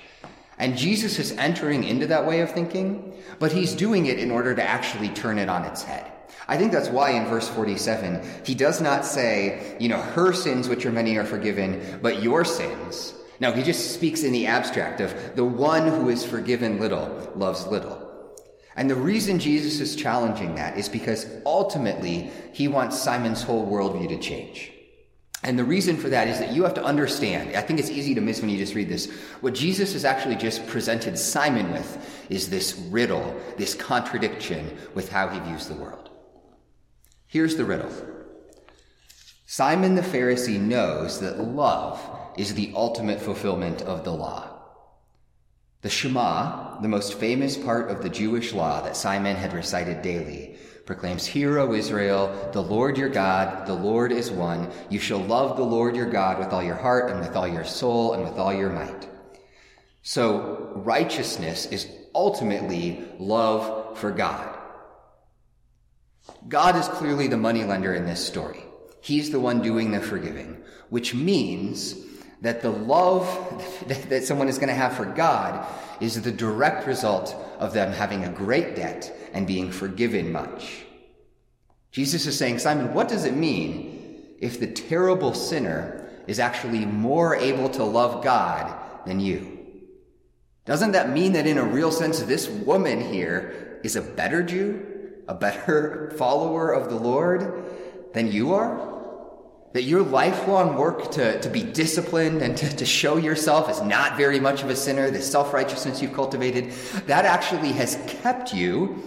And 0.60 0.78
Jesus 0.78 1.18
is 1.20 1.32
entering 1.34 1.84
into 1.84 2.08
that 2.08 2.26
way 2.26 2.42
of 2.42 2.52
thinking, 2.52 3.14
but 3.40 3.52
he's 3.52 3.74
doing 3.74 4.06
it 4.06 4.20
in 4.20 4.32
order 4.32 4.54
to 4.54 4.64
actually 4.64 5.10
turn 5.10 5.40
it 5.40 5.50
on 5.50 5.64
its 5.66 5.84
head. 5.84 6.12
I 6.48 6.58
think 6.58 6.72
that's 6.72 6.90
why 6.90 7.12
in 7.12 7.26
verse 7.26 7.50
47, 7.50 8.22
he 8.46 8.54
does 8.54 8.80
not 8.80 9.04
say, 9.04 9.76
you 9.80 9.90
know, 9.90 10.00
her 10.00 10.32
sins, 10.32 10.70
which 10.70 10.86
are 10.86 10.92
many, 10.92 11.18
are 11.18 11.26
forgiven, 11.26 12.00
but 12.02 12.22
your 12.22 12.46
sins. 12.46 13.15
No, 13.40 13.52
he 13.52 13.64
just 13.64 13.94
speaks 13.94 14.24
in 14.24 14.32
the 14.32 14.48
abstract 14.48 15.02
of 15.02 15.36
the 15.36 15.44
one 15.44 15.88
who 15.88 16.10
is 16.10 16.26
forgiven 16.26 16.80
little 16.80 17.32
loves 17.36 17.68
little. 17.68 18.02
And 18.76 18.90
the 18.90 18.96
reason 18.96 19.40
Jesus 19.40 19.80
is 19.80 19.96
challenging 19.96 20.56
that 20.56 20.78
is 20.78 20.90
because 20.90 21.28
ultimately 21.46 22.30
he 22.54 22.68
wants 22.68 23.00
Simon's 23.00 23.42
whole 23.42 23.66
worldview 23.66 24.10
to 24.10 24.18
change. 24.18 24.72
And 25.44 25.60
the 25.60 25.64
reason 25.64 25.96
for 25.96 26.10
that 26.10 26.28
is 26.28 26.40
that 26.40 26.54
you 26.54 26.64
have 26.64 26.74
to 26.74 26.84
understand, 26.84 27.56
I 27.56 27.62
think 27.62 27.80
it's 27.80 27.92
easy 27.92 28.16
to 28.16 28.22
miss 28.22 28.42
when 28.42 28.50
you 28.50 28.58
just 28.58 28.74
read 28.74 28.90
this. 28.90 29.12
What 29.42 29.54
Jesus 29.54 29.94
has 29.94 30.04
actually 30.04 30.38
just 30.38 30.66
presented 30.66 31.20
Simon 31.20 31.72
with 31.72 32.26
is 32.30 32.50
this 32.50 32.76
riddle, 32.90 33.36
this 33.56 33.76
contradiction 33.76 34.76
with 34.96 35.10
how 35.10 35.28
he 35.28 35.40
views 35.42 35.68
the 35.68 35.76
world. 35.76 36.10
Here's 37.28 37.56
the 37.56 37.66
riddle 37.66 37.92
Simon 39.46 39.96
the 39.96 40.02
Pharisee 40.02 40.60
knows 40.60 41.20
that 41.20 41.40
love 41.40 42.00
is 42.38 42.54
the 42.54 42.72
ultimate 42.76 43.22
fulfillment 43.22 43.82
of 43.82 44.04
the 44.04 44.12
law. 44.12 44.50
The 45.82 45.90
Shema, 45.90 46.82
the 46.82 46.88
most 46.88 47.14
famous 47.14 47.58
part 47.58 47.92
of 47.92 48.02
the 48.02 48.10
Jewish 48.10 48.54
law 48.54 48.82
that 48.82 48.98
Simon 48.98 49.36
had 49.36 49.54
recited 49.54 50.02
daily, 50.02 50.58
proclaims, 50.86 51.26
Hear, 51.26 51.60
O 51.60 51.74
Israel, 51.74 52.50
the 52.54 52.62
Lord 52.62 52.98
your 52.98 53.10
God, 53.10 53.66
the 53.68 53.74
Lord 53.74 54.12
is 54.12 54.32
one. 54.32 54.72
You 54.90 55.00
shall 55.00 55.20
love 55.20 55.58
the 55.58 55.64
Lord 55.64 55.96
your 55.96 56.10
God 56.10 56.40
with 56.40 56.50
all 56.50 56.64
your 56.64 56.76
heart 56.76 57.12
and 57.12 57.20
with 57.20 57.36
all 57.36 57.48
your 57.48 57.66
soul 57.66 58.14
and 58.14 58.24
with 58.24 58.38
all 58.38 58.54
your 58.54 58.72
might. 58.72 59.08
So 60.02 60.72
righteousness 60.76 61.66
is 61.68 61.88
ultimately 62.14 63.04
love 63.20 63.98
for 63.98 64.12
God. 64.12 64.58
God 66.48 66.76
is 66.76 66.88
clearly 66.88 67.28
the 67.28 67.38
moneylender 67.38 67.94
in 67.94 68.06
this 68.06 68.26
story. 68.26 68.64
He's 69.02 69.32
the 69.32 69.40
one 69.40 69.62
doing 69.62 69.92
the 69.92 70.00
forgiving, 70.00 70.64
which 70.90 71.14
means 71.14 71.96
that 72.42 72.62
the 72.62 72.70
love 72.70 73.26
that 74.10 74.24
someone 74.24 74.48
is 74.48 74.58
going 74.58 74.70
to 74.70 74.76
have 74.76 74.96
for 74.96 75.06
God 75.06 75.66
is 76.02 76.22
the 76.22 76.32
direct 76.32 76.88
result 76.88 77.36
of 77.60 77.74
them 77.74 77.92
having 77.92 78.24
a 78.24 78.30
great 78.30 78.76
debt 78.76 79.16
and 79.34 79.48
being 79.48 79.72
forgiven 79.72 80.32
much. 80.32 80.86
Jesus 81.92 82.26
is 82.26 82.38
saying, 82.38 82.60
Simon, 82.60 82.94
what 82.94 83.08
does 83.08 83.26
it 83.26 83.36
mean 83.36 84.36
if 84.40 84.60
the 84.60 84.68
terrible 84.68 85.34
sinner 85.34 86.10
is 86.28 86.40
actually 86.40 86.86
more 86.86 87.36
able 87.36 87.70
to 87.70 87.84
love 87.84 88.24
God 88.24 88.78
than 89.06 89.20
you? 89.20 89.56
Doesn't 90.66 90.92
that 90.94 91.12
mean 91.12 91.34
that 91.34 91.48
in 91.48 91.58
a 91.58 91.64
real 91.64 91.92
sense, 91.92 92.20
this 92.22 92.50
woman 92.50 93.00
here 93.00 93.80
is 93.84 93.96
a 93.96 94.02
better 94.02 94.44
Jew, 94.44 94.86
a 95.28 95.36
better 95.36 96.12
follower 96.18 96.72
of 96.72 96.90
the 96.90 96.98
Lord 96.98 97.64
than 98.14 98.32
you 98.32 98.54
are? 98.54 98.95
That 99.76 99.84
your 99.84 100.04
lifelong 100.04 100.78
work 100.78 101.12
to, 101.12 101.38
to 101.42 101.50
be 101.50 101.62
disciplined 101.62 102.42
and 102.42 102.56
to, 102.56 102.74
to 102.78 102.86
show 102.86 103.18
yourself 103.18 103.68
as 103.68 103.82
not 103.82 104.16
very 104.16 104.40
much 104.40 104.64
of 104.64 104.70
a 104.70 104.76
sinner, 104.76 105.12
the 105.12 105.22
self 105.22 105.54
righteousness 105.54 106.02
you've 106.02 106.14
cultivated, 106.14 106.72
that 107.08 107.26
actually 107.26 107.74
has 107.74 108.02
kept 108.08 108.54
you 108.54 108.98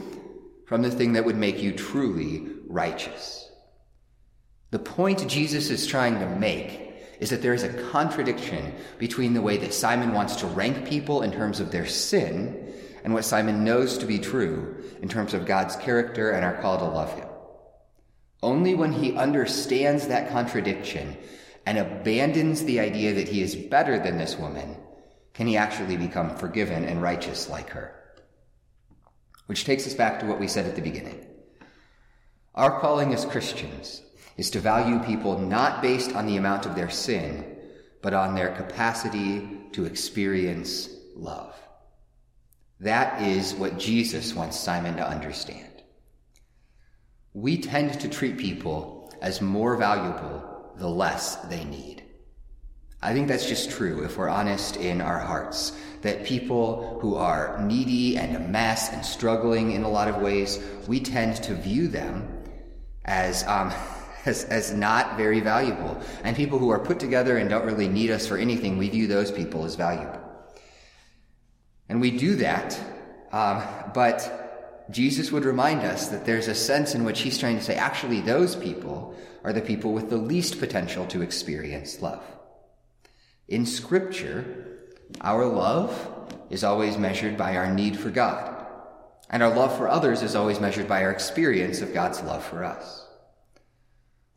from 0.67 0.83
the 0.83 0.91
thing 0.91 1.15
that 1.15 1.25
would 1.25 1.39
make 1.39 1.63
you 1.63 1.73
truly 1.73 2.47
righteous. 2.67 3.51
The 4.71 4.79
point 4.79 5.27
Jesus 5.27 5.71
is 5.71 5.87
trying 5.87 6.19
to 6.19 6.27
make 6.37 6.93
is 7.19 7.31
that 7.31 7.41
there 7.41 7.55
is 7.55 7.63
a 7.63 7.83
contradiction 7.91 8.75
between 8.99 9.33
the 9.33 9.41
way 9.41 9.57
that 9.57 9.73
Simon 9.73 10.13
wants 10.13 10.37
to 10.37 10.47
rank 10.49 10.87
people 10.87 11.23
in 11.23 11.33
terms 11.33 11.61
of 11.61 11.73
their 11.73 11.87
sin 11.87 12.75
and 13.05 13.15
what 13.15 13.25
Simon 13.25 13.65
knows 13.65 13.97
to 13.97 14.05
be 14.05 14.19
true 14.19 14.85
in 15.01 15.09
terms 15.09 15.33
of 15.33 15.47
God's 15.47 15.77
character 15.77 16.33
and 16.33 16.45
our 16.45 16.61
call 16.61 16.77
to 16.77 16.85
love 16.85 17.15
him. 17.15 17.28
Only 18.43 18.75
when 18.75 18.93
he 18.93 19.17
understands 19.17 20.09
that 20.09 20.31
contradiction 20.31 21.17
and 21.67 21.79
abandons 21.79 22.65
the 22.65 22.81
idea 22.81 23.15
that 23.15 23.29
he 23.29 23.43
is 23.43 23.57
better 23.57 23.99
than 23.99 24.17
this 24.17 24.39
woman 24.39 24.77
can 25.35 25.47
he 25.47 25.57
actually 25.57 25.97
become 25.97 26.37
forgiven 26.37 26.85
and 26.85 27.03
righteous 27.03 27.49
like 27.49 27.71
her. 27.71 27.95
Which 29.47 29.65
takes 29.65 29.87
us 29.87 29.95
back 29.95 30.21
to 30.21 30.27
what 30.27 30.41
we 30.41 30.49
said 30.49 30.67
at 30.67 30.77
the 30.77 30.83
beginning. 30.83 31.27
Our 32.55 32.81
calling 32.81 33.13
as 33.13 33.25
Christians 33.25 34.03
is 34.37 34.51
to 34.51 34.61
value 34.61 34.99
people 35.01 35.39
not 35.39 35.83
based 35.83 36.15
on 36.15 36.27
the 36.27 36.37
amount 36.37 36.65
of 36.67 36.75
their 36.75 36.91
sin, 36.91 37.57
but 38.03 38.15
on 38.15 38.35
their 38.35 38.55
capacity 38.55 39.49
to 39.73 39.85
experience 39.85 40.89
love. 41.17 41.55
That 42.81 43.23
is 43.23 43.55
what 43.55 43.79
Jesus 43.79 44.35
wants 44.35 44.59
Simon 44.59 44.97
to 44.97 45.09
understand 45.09 45.68
we 47.35 47.61
tend 47.61 48.01
to 48.01 48.09
treat 48.09 48.39
people 48.39 49.13
as 49.21 49.41
more 49.41 49.77
valuable 49.77 50.73
the 50.77 50.89
less 50.89 51.37
they 51.49 51.65
need. 51.65 52.03
I 53.01 53.13
think 53.13 53.29
that's 53.29 53.49
just 53.49 53.71
true 53.71 54.05
if 54.05 54.17
we're 54.17 54.29
honest 54.29 54.77
in 54.77 55.01
our 55.01 55.19
hearts. 55.19 55.79
That 56.03 56.25
people 56.25 56.99
who 57.01 57.15
are 57.15 57.61
needy 57.61 58.17
and 58.17 58.37
a 58.37 58.41
mess 58.41 58.93
and 58.93 59.05
struggling 59.05 59.73
in 59.73 59.83
a 59.85 59.89
lot 59.89 60.09
of 60.09 60.17
ways, 60.17 60.63
we 60.87 61.01
tend 61.01 61.37
to 61.45 61.55
view 61.55 61.89
them 61.89 62.45
as, 63.05 63.47
um, 63.47 63.73
as, 64.27 64.45
as 64.45 64.73
not 64.73 65.17
very 65.17 65.41
valuable. 65.41 66.01
And 66.25 66.37
people 66.37 66.59
who 66.59 66.71
are 66.71 66.79
put 66.79 66.99
together 66.99 67.39
and 67.39 67.49
don't 67.49 67.65
really 67.65 67.89
need 67.89 68.11
us 68.11 68.27
for 68.27 68.37
anything, 68.37 68.79
we 68.79 68.89
view 68.89 69.07
those 69.07 69.31
people 69.31 69.65
as 69.65 69.75
valuable. 69.75 70.21
And 71.89 72.01
we 72.01 72.11
do 72.11 72.37
that 72.37 72.79
Um, 73.33 73.63
but 73.93 74.38
Jesus 74.91 75.31
would 75.31 75.45
remind 75.45 75.81
us 75.81 76.09
that 76.09 76.25
there's 76.25 76.49
a 76.49 76.55
sense 76.55 76.95
in 76.95 77.05
which 77.05 77.21
he's 77.21 77.39
trying 77.39 77.57
to 77.59 77.65
say, 77.65 77.75
actually, 77.75 78.21
those 78.21 78.57
people 78.57 79.15
are 79.45 79.53
the 79.53 79.61
people 79.61 79.93
with 79.93 80.09
the 80.09 80.17
least 80.17 80.59
potential 80.59 81.07
to 81.07 81.23
experience 81.23 82.01
love. 82.01 82.23
In 83.49 83.67
Scripture, 83.67 84.79
our 85.21 85.47
love 85.47 86.35
is 86.51 86.65
always 86.65 86.97
measured 86.97 87.37
by 87.37 87.57
our 87.57 87.73
need 87.73 87.99
for 87.99 88.11
God, 88.11 88.67
and 89.29 89.43
our 89.43 89.55
love 89.55 89.77
for 89.77 89.89
others 89.89 90.23
is 90.23 90.35
always 90.35 90.61
measured 90.61 90.89
by 90.89 91.03
our 91.03 91.11
experience 91.11 91.83
of 91.83 91.93
God's 91.93 92.23
love 92.23 92.45
for 92.45 92.65
us. 92.65 93.07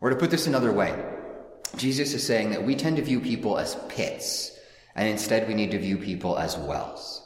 Or 0.01 0.09
to 0.09 0.15
put 0.15 0.31
this 0.31 0.47
another 0.47 0.73
way, 0.73 1.01
Jesus 1.77 2.13
is 2.13 2.25
saying 2.25 2.51
that 2.51 2.63
we 2.63 2.75
tend 2.75 2.97
to 2.97 3.01
view 3.01 3.21
people 3.21 3.57
as 3.57 3.77
pits, 3.87 4.51
and 4.95 5.07
instead 5.07 5.47
we 5.47 5.53
need 5.53 5.71
to 5.71 5.79
view 5.79 5.97
people 5.97 6.37
as 6.37 6.57
wells. 6.57 7.25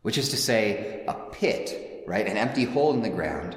Which 0.00 0.16
is 0.16 0.30
to 0.30 0.36
say, 0.36 1.04
a 1.06 1.14
pit, 1.14 1.93
right? 2.06 2.26
An 2.26 2.36
empty 2.36 2.64
hole 2.64 2.92
in 2.94 3.02
the 3.02 3.10
ground. 3.10 3.56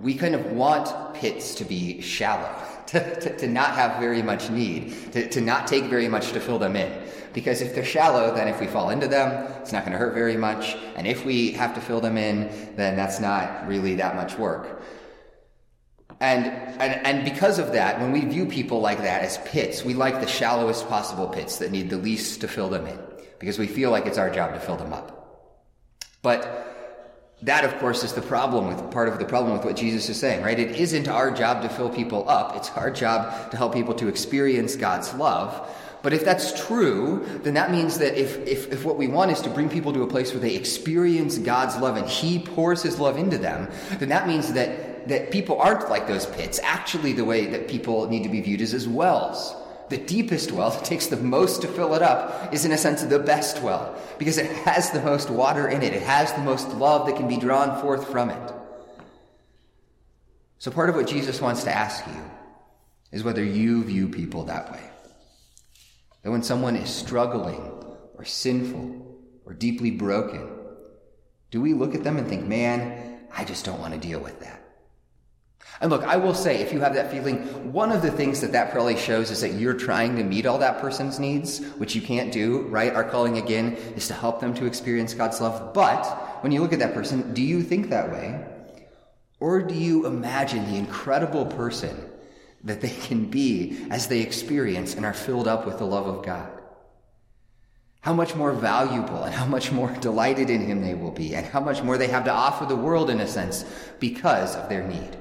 We 0.00 0.14
kind 0.14 0.34
of 0.34 0.52
want 0.52 1.14
pits 1.14 1.54
to 1.56 1.64
be 1.64 2.00
shallow, 2.00 2.54
to, 2.88 3.20
to, 3.20 3.36
to 3.38 3.46
not 3.46 3.74
have 3.74 3.98
very 4.00 4.22
much 4.22 4.50
need, 4.50 5.12
to, 5.12 5.28
to 5.28 5.40
not 5.40 5.66
take 5.66 5.84
very 5.84 6.08
much 6.08 6.32
to 6.32 6.40
fill 6.40 6.58
them 6.58 6.76
in. 6.76 7.06
Because 7.32 7.60
if 7.60 7.74
they're 7.74 7.84
shallow, 7.84 8.34
then 8.34 8.48
if 8.48 8.60
we 8.60 8.66
fall 8.66 8.90
into 8.90 9.08
them, 9.08 9.50
it's 9.60 9.72
not 9.72 9.84
going 9.84 9.92
to 9.92 9.98
hurt 9.98 10.14
very 10.14 10.36
much. 10.36 10.74
And 10.96 11.06
if 11.06 11.24
we 11.24 11.52
have 11.52 11.74
to 11.74 11.80
fill 11.80 12.00
them 12.00 12.16
in, 12.16 12.48
then 12.76 12.96
that's 12.96 13.20
not 13.20 13.66
really 13.68 13.96
that 13.96 14.16
much 14.16 14.38
work. 14.38 14.82
And, 16.20 16.46
and, 16.80 17.06
and 17.06 17.24
because 17.24 17.58
of 17.58 17.72
that, 17.72 18.00
when 18.00 18.10
we 18.10 18.20
view 18.20 18.46
people 18.46 18.80
like 18.80 18.98
that 18.98 19.22
as 19.22 19.38
pits, 19.44 19.84
we 19.84 19.92
like 19.92 20.20
the 20.20 20.26
shallowest 20.26 20.88
possible 20.88 21.28
pits 21.28 21.58
that 21.58 21.70
need 21.70 21.90
the 21.90 21.98
least 21.98 22.40
to 22.40 22.48
fill 22.48 22.70
them 22.70 22.86
in, 22.86 22.98
because 23.38 23.58
we 23.58 23.66
feel 23.66 23.90
like 23.90 24.06
it's 24.06 24.16
our 24.16 24.30
job 24.30 24.54
to 24.54 24.60
fill 24.60 24.76
them 24.76 24.94
up. 24.94 25.12
But 26.22 26.65
that, 27.42 27.64
of 27.64 27.78
course, 27.78 28.02
is 28.02 28.14
the 28.14 28.22
problem 28.22 28.66
with 28.66 28.90
part 28.90 29.08
of 29.08 29.18
the 29.18 29.24
problem 29.24 29.52
with 29.52 29.64
what 29.64 29.76
Jesus 29.76 30.08
is 30.08 30.18
saying, 30.18 30.42
right? 30.42 30.58
It 30.58 30.76
isn't 30.76 31.06
our 31.06 31.30
job 31.30 31.62
to 31.62 31.68
fill 31.68 31.90
people 31.90 32.28
up. 32.28 32.56
It's 32.56 32.70
our 32.70 32.90
job 32.90 33.50
to 33.50 33.56
help 33.56 33.74
people 33.74 33.94
to 33.94 34.08
experience 34.08 34.74
God's 34.74 35.12
love. 35.14 35.70
But 36.02 36.12
if 36.12 36.24
that's 36.24 36.66
true, 36.66 37.26
then 37.42 37.54
that 37.54 37.70
means 37.70 37.98
that 37.98 38.14
if, 38.14 38.38
if, 38.46 38.72
if 38.72 38.84
what 38.84 38.96
we 38.96 39.08
want 39.08 39.32
is 39.32 39.40
to 39.42 39.50
bring 39.50 39.68
people 39.68 39.92
to 39.92 40.02
a 40.02 40.06
place 40.06 40.32
where 40.32 40.40
they 40.40 40.54
experience 40.54 41.36
God's 41.36 41.76
love 41.76 41.96
and 41.96 42.08
He 42.08 42.38
pours 42.38 42.82
His 42.82 42.98
love 42.98 43.18
into 43.18 43.38
them, 43.38 43.68
then 43.98 44.08
that 44.10 44.26
means 44.26 44.52
that 44.52 45.08
that 45.08 45.30
people 45.30 45.60
aren't 45.60 45.88
like 45.88 46.06
those 46.06 46.26
pits. 46.26 46.58
Actually, 46.62 47.12
the 47.12 47.24
way 47.24 47.46
that 47.46 47.68
people 47.68 48.08
need 48.08 48.24
to 48.24 48.28
be 48.28 48.40
viewed 48.40 48.60
is 48.60 48.74
as 48.74 48.88
wells. 48.88 49.54
The 49.88 49.98
deepest 49.98 50.50
well 50.50 50.70
that 50.70 50.84
takes 50.84 51.06
the 51.06 51.16
most 51.16 51.62
to 51.62 51.68
fill 51.68 51.94
it 51.94 52.02
up 52.02 52.52
is, 52.52 52.64
in 52.64 52.72
a 52.72 52.78
sense, 52.78 53.02
the 53.02 53.18
best 53.18 53.62
well 53.62 53.96
because 54.18 54.38
it 54.38 54.50
has 54.50 54.90
the 54.90 55.00
most 55.02 55.30
water 55.30 55.68
in 55.68 55.82
it. 55.82 55.92
It 55.92 56.02
has 56.02 56.32
the 56.32 56.40
most 56.40 56.68
love 56.70 57.06
that 57.06 57.16
can 57.16 57.28
be 57.28 57.36
drawn 57.36 57.80
forth 57.80 58.08
from 58.10 58.30
it. 58.30 58.52
So, 60.58 60.70
part 60.70 60.88
of 60.88 60.96
what 60.96 61.06
Jesus 61.06 61.40
wants 61.40 61.64
to 61.64 61.74
ask 61.74 62.06
you 62.06 62.22
is 63.12 63.22
whether 63.22 63.44
you 63.44 63.84
view 63.84 64.08
people 64.08 64.44
that 64.44 64.72
way. 64.72 64.82
That 66.22 66.30
when 66.30 66.42
someone 66.42 66.76
is 66.76 66.90
struggling 66.90 67.72
or 68.16 68.24
sinful 68.24 69.20
or 69.44 69.54
deeply 69.54 69.92
broken, 69.92 70.50
do 71.50 71.60
we 71.60 71.74
look 71.74 71.94
at 71.94 72.02
them 72.02 72.16
and 72.16 72.26
think, 72.26 72.44
man, 72.46 73.20
I 73.32 73.44
just 73.44 73.64
don't 73.64 73.80
want 73.80 73.94
to 73.94 74.00
deal 74.00 74.18
with 74.18 74.40
that? 74.40 74.55
And 75.80 75.90
look, 75.90 76.04
I 76.04 76.16
will 76.16 76.34
say, 76.34 76.62
if 76.62 76.72
you 76.72 76.80
have 76.80 76.94
that 76.94 77.10
feeling, 77.10 77.72
one 77.72 77.92
of 77.92 78.00
the 78.00 78.10
things 78.10 78.40
that 78.40 78.52
that 78.52 78.72
probably 78.72 78.96
shows 78.96 79.30
is 79.30 79.42
that 79.42 79.54
you're 79.54 79.74
trying 79.74 80.16
to 80.16 80.24
meet 80.24 80.46
all 80.46 80.58
that 80.58 80.80
person's 80.80 81.18
needs, 81.18 81.58
which 81.76 81.94
you 81.94 82.00
can't 82.00 82.32
do, 82.32 82.62
right? 82.68 82.94
Our 82.94 83.04
calling 83.04 83.36
again 83.36 83.74
is 83.94 84.08
to 84.08 84.14
help 84.14 84.40
them 84.40 84.54
to 84.54 84.64
experience 84.64 85.12
God's 85.12 85.40
love. 85.40 85.74
But 85.74 86.06
when 86.42 86.50
you 86.50 86.62
look 86.62 86.72
at 86.72 86.78
that 86.78 86.94
person, 86.94 87.34
do 87.34 87.42
you 87.42 87.62
think 87.62 87.90
that 87.90 88.10
way? 88.10 88.42
Or 89.38 89.60
do 89.60 89.74
you 89.74 90.06
imagine 90.06 90.64
the 90.64 90.78
incredible 90.78 91.44
person 91.44 92.10
that 92.64 92.80
they 92.80 92.88
can 92.88 93.26
be 93.26 93.86
as 93.90 94.06
they 94.06 94.20
experience 94.20 94.94
and 94.94 95.04
are 95.04 95.12
filled 95.12 95.46
up 95.46 95.66
with 95.66 95.76
the 95.78 95.84
love 95.84 96.06
of 96.06 96.24
God? 96.24 96.50
How 98.00 98.14
much 98.14 98.34
more 98.34 98.52
valuable 98.52 99.24
and 99.24 99.34
how 99.34 99.44
much 99.44 99.72
more 99.72 99.90
delighted 100.00 100.48
in 100.48 100.64
Him 100.64 100.80
they 100.80 100.94
will 100.94 101.10
be, 101.10 101.34
and 101.34 101.44
how 101.44 101.60
much 101.60 101.82
more 101.82 101.98
they 101.98 102.06
have 102.06 102.24
to 102.24 102.32
offer 102.32 102.64
the 102.64 102.76
world 102.76 103.10
in 103.10 103.20
a 103.20 103.26
sense 103.26 103.66
because 103.98 104.56
of 104.56 104.70
their 104.70 104.86
need. 104.86 105.18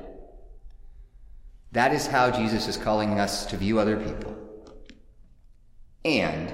That 1.75 1.91
is 1.91 2.07
how 2.07 2.31
Jesus 2.31 2.69
is 2.69 2.77
calling 2.77 3.19
us 3.19 3.45
to 3.47 3.57
view 3.57 3.79
other 3.79 3.97
people. 3.97 4.33
And 6.05 6.53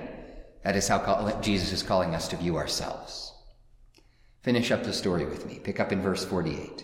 that 0.63 0.75
is 0.75 0.87
how 0.87 1.39
Jesus 1.41 1.71
is 1.71 1.83
calling 1.83 2.15
us 2.15 2.27
to 2.29 2.37
view 2.37 2.57
ourselves. 2.57 3.31
Finish 4.41 4.71
up 4.71 4.81
the 4.81 4.91
story 4.91 5.25
with 5.25 5.45
me. 5.45 5.59
Pick 5.63 5.79
up 5.79 5.91
in 5.91 6.01
verse 6.01 6.25
48. 6.25 6.83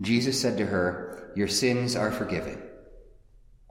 Jesus 0.00 0.40
said 0.40 0.56
to 0.58 0.66
her, 0.66 1.32
Your 1.34 1.48
sins 1.48 1.96
are 1.96 2.12
forgiven. 2.12 2.62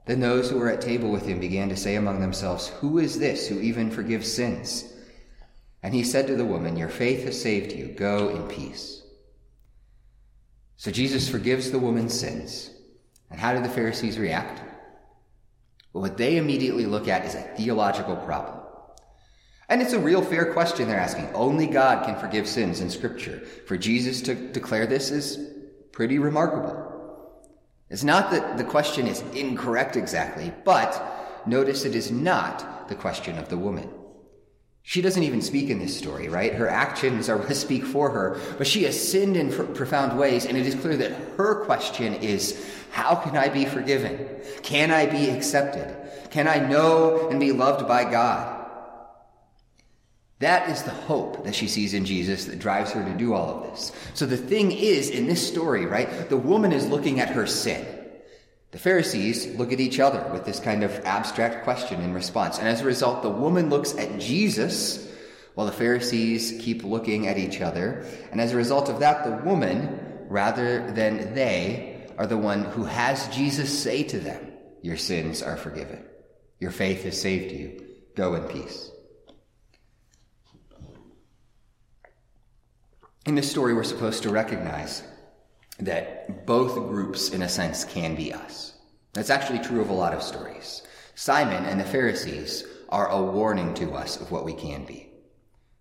Then 0.04 0.20
those 0.20 0.50
who 0.50 0.58
were 0.58 0.70
at 0.70 0.82
table 0.82 1.10
with 1.10 1.24
him 1.24 1.40
began 1.40 1.70
to 1.70 1.76
say 1.76 1.94
among 1.94 2.20
themselves, 2.20 2.68
Who 2.68 2.98
is 2.98 3.18
this 3.18 3.48
who 3.48 3.60
even 3.60 3.90
forgives 3.90 4.30
sins? 4.30 4.92
And 5.82 5.94
he 5.94 6.04
said 6.04 6.26
to 6.26 6.36
the 6.36 6.44
woman, 6.44 6.76
Your 6.76 6.90
faith 6.90 7.24
has 7.24 7.40
saved 7.40 7.72
you. 7.72 7.94
Go 7.94 8.28
in 8.28 8.46
peace. 8.46 9.02
So 10.76 10.90
Jesus 10.90 11.30
forgives 11.30 11.70
the 11.70 11.78
woman's 11.78 12.12
sins. 12.12 12.68
And 13.34 13.40
how 13.40 13.52
did 13.52 13.64
the 13.64 13.68
Pharisees 13.68 14.16
react? 14.16 14.62
Well, 15.92 16.02
what 16.02 16.16
they 16.16 16.36
immediately 16.36 16.86
look 16.86 17.08
at 17.08 17.24
is 17.24 17.34
a 17.34 17.42
theological 17.56 18.14
problem. 18.14 18.60
And 19.68 19.82
it's 19.82 19.92
a 19.92 19.98
real 19.98 20.22
fair 20.22 20.52
question 20.52 20.86
they're 20.86 21.00
asking. 21.00 21.34
Only 21.34 21.66
God 21.66 22.06
can 22.06 22.16
forgive 22.20 22.46
sins 22.46 22.80
in 22.80 22.88
Scripture. 22.88 23.40
For 23.66 23.76
Jesus 23.76 24.22
to 24.22 24.36
declare 24.36 24.86
this 24.86 25.10
is 25.10 25.52
pretty 25.90 26.20
remarkable. 26.20 27.50
It's 27.90 28.04
not 28.04 28.30
that 28.30 28.56
the 28.56 28.62
question 28.62 29.08
is 29.08 29.22
incorrect 29.34 29.96
exactly, 29.96 30.54
but 30.64 31.42
notice 31.44 31.84
it 31.84 31.96
is 31.96 32.12
not 32.12 32.88
the 32.88 32.94
question 32.94 33.36
of 33.36 33.48
the 33.48 33.58
woman. 33.58 33.90
She 34.86 35.00
doesn't 35.00 35.22
even 35.22 35.40
speak 35.40 35.70
in 35.70 35.78
this 35.78 35.96
story, 35.96 36.28
right? 36.28 36.52
Her 36.52 36.68
actions 36.68 37.30
are 37.30 37.38
what 37.38 37.56
speak 37.56 37.84
for 37.84 38.10
her, 38.10 38.38
but 38.58 38.66
she 38.66 38.84
has 38.84 39.08
sinned 39.08 39.36
in 39.36 39.50
profound 39.50 40.18
ways, 40.18 40.44
and 40.44 40.58
it 40.58 40.66
is 40.66 40.74
clear 40.74 40.96
that 40.98 41.12
her 41.38 41.64
question 41.64 42.14
is, 42.14 42.70
how 42.90 43.14
can 43.16 43.34
I 43.36 43.48
be 43.48 43.64
forgiven? 43.64 44.28
Can 44.62 44.90
I 44.90 45.06
be 45.06 45.30
accepted? 45.30 45.96
Can 46.30 46.46
I 46.46 46.58
know 46.58 47.30
and 47.30 47.40
be 47.40 47.50
loved 47.50 47.88
by 47.88 48.04
God? 48.04 48.60
That 50.40 50.68
is 50.68 50.82
the 50.82 50.90
hope 50.90 51.44
that 51.44 51.54
she 51.54 51.66
sees 51.66 51.94
in 51.94 52.04
Jesus 52.04 52.44
that 52.44 52.58
drives 52.58 52.92
her 52.92 53.02
to 53.02 53.16
do 53.16 53.32
all 53.32 53.56
of 53.56 53.70
this. 53.70 53.90
So 54.12 54.26
the 54.26 54.36
thing 54.36 54.70
is, 54.70 55.08
in 55.08 55.26
this 55.26 55.46
story, 55.46 55.86
right, 55.86 56.28
the 56.28 56.36
woman 56.36 56.72
is 56.72 56.86
looking 56.86 57.20
at 57.20 57.30
her 57.30 57.46
sin. 57.46 57.86
The 58.74 58.80
Pharisees 58.80 59.54
look 59.54 59.72
at 59.72 59.78
each 59.78 60.00
other 60.00 60.28
with 60.32 60.44
this 60.44 60.58
kind 60.58 60.82
of 60.82 60.90
abstract 61.04 61.62
question 61.62 62.00
in 62.00 62.12
response. 62.12 62.58
And 62.58 62.66
as 62.66 62.80
a 62.80 62.84
result, 62.84 63.22
the 63.22 63.30
woman 63.30 63.70
looks 63.70 63.94
at 63.94 64.18
Jesus 64.18 65.08
while 65.54 65.68
the 65.68 65.72
Pharisees 65.72 66.60
keep 66.60 66.82
looking 66.82 67.28
at 67.28 67.38
each 67.38 67.60
other. 67.60 68.04
And 68.32 68.40
as 68.40 68.50
a 68.50 68.56
result 68.56 68.88
of 68.88 68.98
that, 68.98 69.22
the 69.22 69.48
woman, 69.48 70.26
rather 70.28 70.90
than 70.90 71.34
they, 71.34 72.08
are 72.18 72.26
the 72.26 72.36
one 72.36 72.64
who 72.64 72.82
has 72.82 73.28
Jesus 73.28 73.78
say 73.80 74.02
to 74.02 74.18
them, 74.18 74.52
Your 74.82 74.96
sins 74.96 75.40
are 75.40 75.56
forgiven. 75.56 76.04
Your 76.58 76.72
faith 76.72 77.04
has 77.04 77.20
saved 77.20 77.52
you. 77.52 77.80
Go 78.16 78.34
in 78.34 78.42
peace. 78.48 78.90
In 83.24 83.36
this 83.36 83.48
story, 83.48 83.72
we're 83.72 83.84
supposed 83.84 84.24
to 84.24 84.30
recognize 84.30 85.04
that 85.78 86.46
both 86.46 86.74
groups, 86.74 87.30
in 87.30 87.42
a 87.42 87.48
sense, 87.48 87.84
can 87.84 88.14
be 88.14 88.32
us. 88.32 88.74
That's 89.12 89.30
actually 89.30 89.60
true 89.60 89.80
of 89.80 89.90
a 89.90 89.94
lot 89.94 90.14
of 90.14 90.22
stories. 90.22 90.82
Simon 91.14 91.64
and 91.64 91.80
the 91.80 91.84
Pharisees 91.84 92.64
are 92.88 93.08
a 93.08 93.22
warning 93.22 93.74
to 93.74 93.92
us 93.92 94.20
of 94.20 94.30
what 94.30 94.44
we 94.44 94.52
can 94.52 94.84
be. 94.84 95.08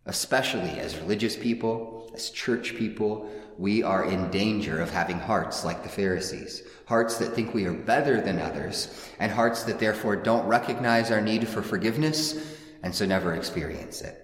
Especially 0.06 0.80
as 0.80 0.98
religious 0.98 1.36
people, 1.36 2.12
as 2.14 2.30
church 2.30 2.76
people, 2.76 3.30
we 3.58 3.84
are 3.84 4.06
in 4.06 4.32
danger 4.32 4.82
of 4.82 4.90
having 4.90 5.20
hearts 5.20 5.64
like 5.64 5.84
the 5.84 5.90
Pharisees. 5.90 6.64
Hearts 6.88 7.18
that 7.18 7.34
think 7.34 7.54
we 7.54 7.66
are 7.66 7.74
better 7.74 8.20
than 8.20 8.40
others, 8.40 9.10
and 9.20 9.32
hearts 9.32 9.64
that 9.64 9.80
therefore 9.80 10.16
don't 10.16 10.48
recognize 10.48 11.12
our 11.12 11.22
need 11.22 11.48
for 11.48 11.62
forgiveness 11.62 12.58
and 12.84 12.94
so 12.94 13.06
never 13.06 13.34
experience 13.34 14.02
it. 14.02 14.20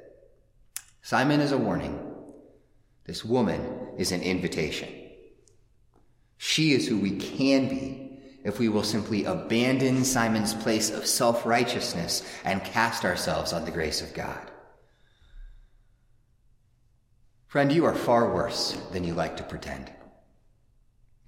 Simon 1.01 1.39
is 1.39 1.53
a 1.53 1.57
warning. 1.57 1.97
This 3.05 3.23
woman 3.23 3.95
is 3.97 4.11
an 4.11 4.21
invitation. 4.21 5.08
She 6.41 6.71
is 6.71 6.87
who 6.87 6.97
we 6.97 7.17
can 7.17 7.67
be 7.67 8.17
if 8.45 8.59
we 8.59 8.69
will 8.69 8.83
simply 8.83 9.25
abandon 9.25 10.05
Simon's 10.05 10.53
place 10.53 10.89
of 10.89 11.05
self 11.05 11.45
righteousness 11.45 12.23
and 12.45 12.63
cast 12.63 13.03
ourselves 13.03 13.51
on 13.51 13.65
the 13.65 13.71
grace 13.71 14.01
of 14.01 14.13
God. 14.13 14.49
Friend, 17.47 17.69
you 17.69 17.83
are 17.83 17.93
far 17.93 18.33
worse 18.33 18.71
than 18.93 19.03
you 19.03 19.13
like 19.13 19.35
to 19.35 19.43
pretend. 19.43 19.91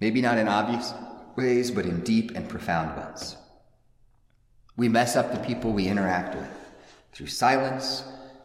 Maybe 0.00 0.22
not 0.22 0.38
in 0.38 0.48
obvious 0.48 0.94
ways, 1.36 1.70
but 1.70 1.84
in 1.84 2.00
deep 2.00 2.30
and 2.34 2.48
profound 2.48 2.96
ones. 2.96 3.36
We 4.78 4.88
mess 4.88 5.14
up 5.14 5.30
the 5.30 5.46
people 5.46 5.72
we 5.72 5.88
interact 5.88 6.34
with 6.34 6.48
through 7.12 7.26
silence, 7.26 8.02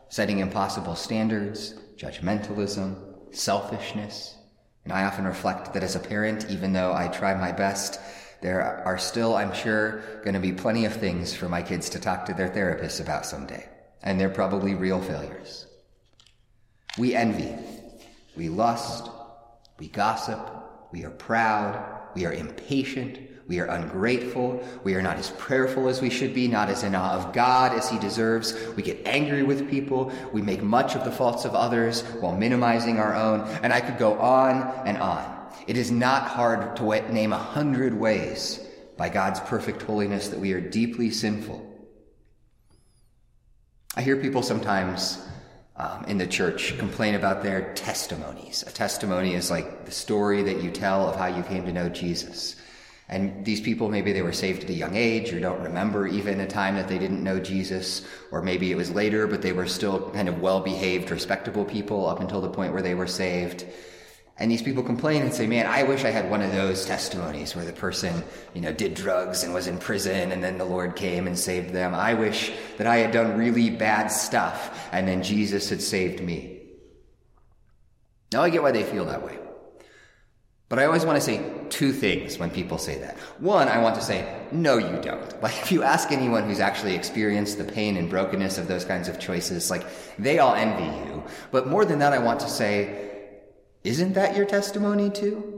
setting 0.09 0.39
impossible 0.39 0.95
standards, 0.95 1.75
judgmentalism, 1.95 3.33
selfishness. 3.33 4.36
And 4.87 4.93
I 4.93 5.03
often 5.03 5.25
reflect 5.25 5.73
that 5.73 5.83
as 5.83 5.97
a 5.97 5.99
parent, 5.99 6.49
even 6.49 6.71
though 6.71 6.93
I 6.93 7.09
try 7.09 7.33
my 7.33 7.51
best, 7.51 7.99
there 8.39 8.63
are 8.85 8.97
still, 8.97 9.35
I'm 9.35 9.53
sure, 9.53 10.01
going 10.23 10.33
to 10.33 10.39
be 10.39 10.53
plenty 10.53 10.85
of 10.85 10.93
things 10.93 11.35
for 11.35 11.49
my 11.49 11.61
kids 11.61 11.89
to 11.89 11.99
talk 11.99 12.25
to 12.27 12.33
their 12.33 12.47
therapists 12.47 13.01
about 13.01 13.25
someday. 13.25 13.67
And 14.01 14.17
they're 14.17 14.29
probably 14.29 14.75
real 14.75 15.01
failures. 15.01 15.67
We 16.97 17.15
envy. 17.15 17.53
We 18.37 18.47
lust. 18.47 19.09
We 19.77 19.89
gossip. 19.89 20.39
We 20.93 21.03
are 21.03 21.09
proud. 21.09 22.13
We 22.15 22.25
are 22.25 22.31
impatient. 22.31 23.19
We 23.47 23.59
are 23.59 23.65
ungrateful. 23.65 24.61
We 24.83 24.95
are 24.95 25.01
not 25.01 25.17
as 25.17 25.31
prayerful 25.31 25.87
as 25.87 26.01
we 26.01 26.09
should 26.09 26.33
be, 26.33 26.47
not 26.47 26.69
as 26.69 26.83
in 26.83 26.95
awe 26.95 27.13
of 27.13 27.33
God 27.33 27.73
as 27.73 27.89
He 27.89 27.97
deserves. 27.97 28.53
We 28.75 28.83
get 28.83 29.07
angry 29.07 29.43
with 29.43 29.69
people. 29.69 30.11
We 30.33 30.41
make 30.41 30.61
much 30.61 30.95
of 30.95 31.05
the 31.05 31.11
faults 31.11 31.45
of 31.45 31.55
others 31.55 32.01
while 32.19 32.35
minimizing 32.35 32.99
our 32.99 33.15
own. 33.15 33.41
And 33.63 33.71
I 33.71 33.79
could 33.79 33.97
go 33.97 34.19
on 34.19 34.61
and 34.85 34.97
on. 34.97 35.37
It 35.65 35.77
is 35.77 35.91
not 35.91 36.23
hard 36.23 36.75
to 36.77 37.13
name 37.13 37.31
a 37.31 37.37
hundred 37.37 37.93
ways 37.93 38.59
by 38.97 39.09
God's 39.09 39.39
perfect 39.39 39.81
holiness 39.81 40.29
that 40.29 40.39
we 40.39 40.53
are 40.53 40.61
deeply 40.61 41.09
sinful. 41.09 41.63
I 43.95 44.01
hear 44.01 44.17
people 44.17 44.43
sometimes 44.43 45.25
um, 45.77 46.05
in 46.05 46.17
the 46.17 46.27
church 46.27 46.77
complain 46.77 47.15
about 47.15 47.43
their 47.43 47.73
testimonies. 47.75 48.63
A 48.67 48.71
testimony 48.71 49.35
is 49.35 49.49
like 49.49 49.85
the 49.85 49.91
story 49.91 50.43
that 50.43 50.61
you 50.61 50.71
tell 50.71 51.07
of 51.07 51.15
how 51.15 51.27
you 51.27 51.43
came 51.43 51.65
to 51.65 51.71
know 51.71 51.87
Jesus. 51.87 52.55
And 53.09 53.45
these 53.45 53.61
people, 53.61 53.87
maybe 53.87 54.11
they 54.11 54.21
were 54.21 54.33
saved 54.33 54.65
at 54.65 54.69
a 54.69 54.73
young 54.73 54.95
age 54.95 55.31
or 55.31 55.39
don't 55.39 55.61
remember 55.61 56.07
even 56.07 56.41
a 56.41 56.47
time 56.47 56.75
that 56.75 56.89
they 56.89 56.99
didn't 56.99 57.23
know 57.23 57.39
Jesus, 57.39 58.05
or 58.31 58.41
maybe 58.41 58.69
it 58.69 58.75
was 58.75 58.91
later, 58.91 59.27
but 59.27 59.41
they 59.41 59.53
were 59.53 59.65
still 59.65 60.09
kind 60.11 60.27
of 60.27 60.41
well 60.41 60.59
behaved, 60.59 61.09
respectable 61.09 61.63
people 61.63 62.05
up 62.05 62.19
until 62.19 62.41
the 62.41 62.49
point 62.49 62.73
where 62.73 62.81
they 62.81 62.95
were 62.95 63.07
saved. 63.07 63.65
And 64.39 64.51
these 64.51 64.61
people 64.61 64.83
complain 64.83 65.23
and 65.23 65.33
say, 65.33 65.47
man, 65.47 65.65
I 65.65 65.83
wish 65.83 66.03
I 66.03 66.11
had 66.11 66.29
one 66.29 66.41
of 66.41 66.51
those 66.51 66.85
testimonies 66.85 67.55
where 67.55 67.65
the 67.65 67.73
person, 67.73 68.23
you 68.53 68.61
know, 68.61 68.71
did 68.71 68.93
drugs 68.93 69.43
and 69.43 69.53
was 69.53 69.67
in 69.67 69.79
prison 69.79 70.31
and 70.31 70.43
then 70.43 70.57
the 70.59 70.65
Lord 70.65 70.95
came 70.95 71.25
and 71.25 71.39
saved 71.39 71.73
them. 71.73 71.95
I 71.95 72.13
wish 72.13 72.51
that 72.77 72.85
I 72.85 72.97
had 72.97 73.11
done 73.11 73.37
really 73.37 73.71
bad 73.71 74.09
stuff 74.09 74.89
and 74.91 75.07
then 75.07 75.23
Jesus 75.23 75.69
had 75.69 75.81
saved 75.81 76.21
me. 76.21 76.59
Now 78.31 78.43
I 78.43 78.51
get 78.51 78.61
why 78.61 78.71
they 78.71 78.83
feel 78.83 79.05
that 79.05 79.25
way. 79.25 79.39
But 80.69 80.77
I 80.77 80.85
always 80.85 81.05
want 81.05 81.15
to 81.15 81.21
say 81.21 81.41
two 81.69 81.91
things 81.91 82.37
when 82.37 82.49
people 82.49 82.77
say 82.77 82.97
that. 82.99 83.17
One, 83.39 83.67
I 83.67 83.81
want 83.81 83.95
to 83.95 84.01
say, 84.01 84.27
no, 84.51 84.77
you 84.77 85.01
don't. 85.01 85.27
Like, 85.41 85.57
if 85.61 85.71
you 85.71 85.83
ask 85.83 86.11
anyone 86.11 86.43
who's 86.43 86.59
actually 86.59 86.95
experienced 86.95 87.57
the 87.57 87.63
pain 87.63 87.95
and 87.95 88.09
brokenness 88.09 88.57
of 88.57 88.67
those 88.67 88.83
kinds 88.83 89.07
of 89.07 89.19
choices, 89.19 89.69
like, 89.69 89.85
they 90.17 90.39
all 90.39 90.55
envy 90.55 91.09
you. 91.09 91.23
But 91.51 91.67
more 91.67 91.85
than 91.85 91.99
that, 91.99 92.11
I 92.11 92.17
want 92.17 92.39
to 92.39 92.49
say, 92.49 93.07
isn't 93.83 94.13
that 94.13 94.35
your 94.35 94.45
testimony 94.45 95.09
too? 95.09 95.57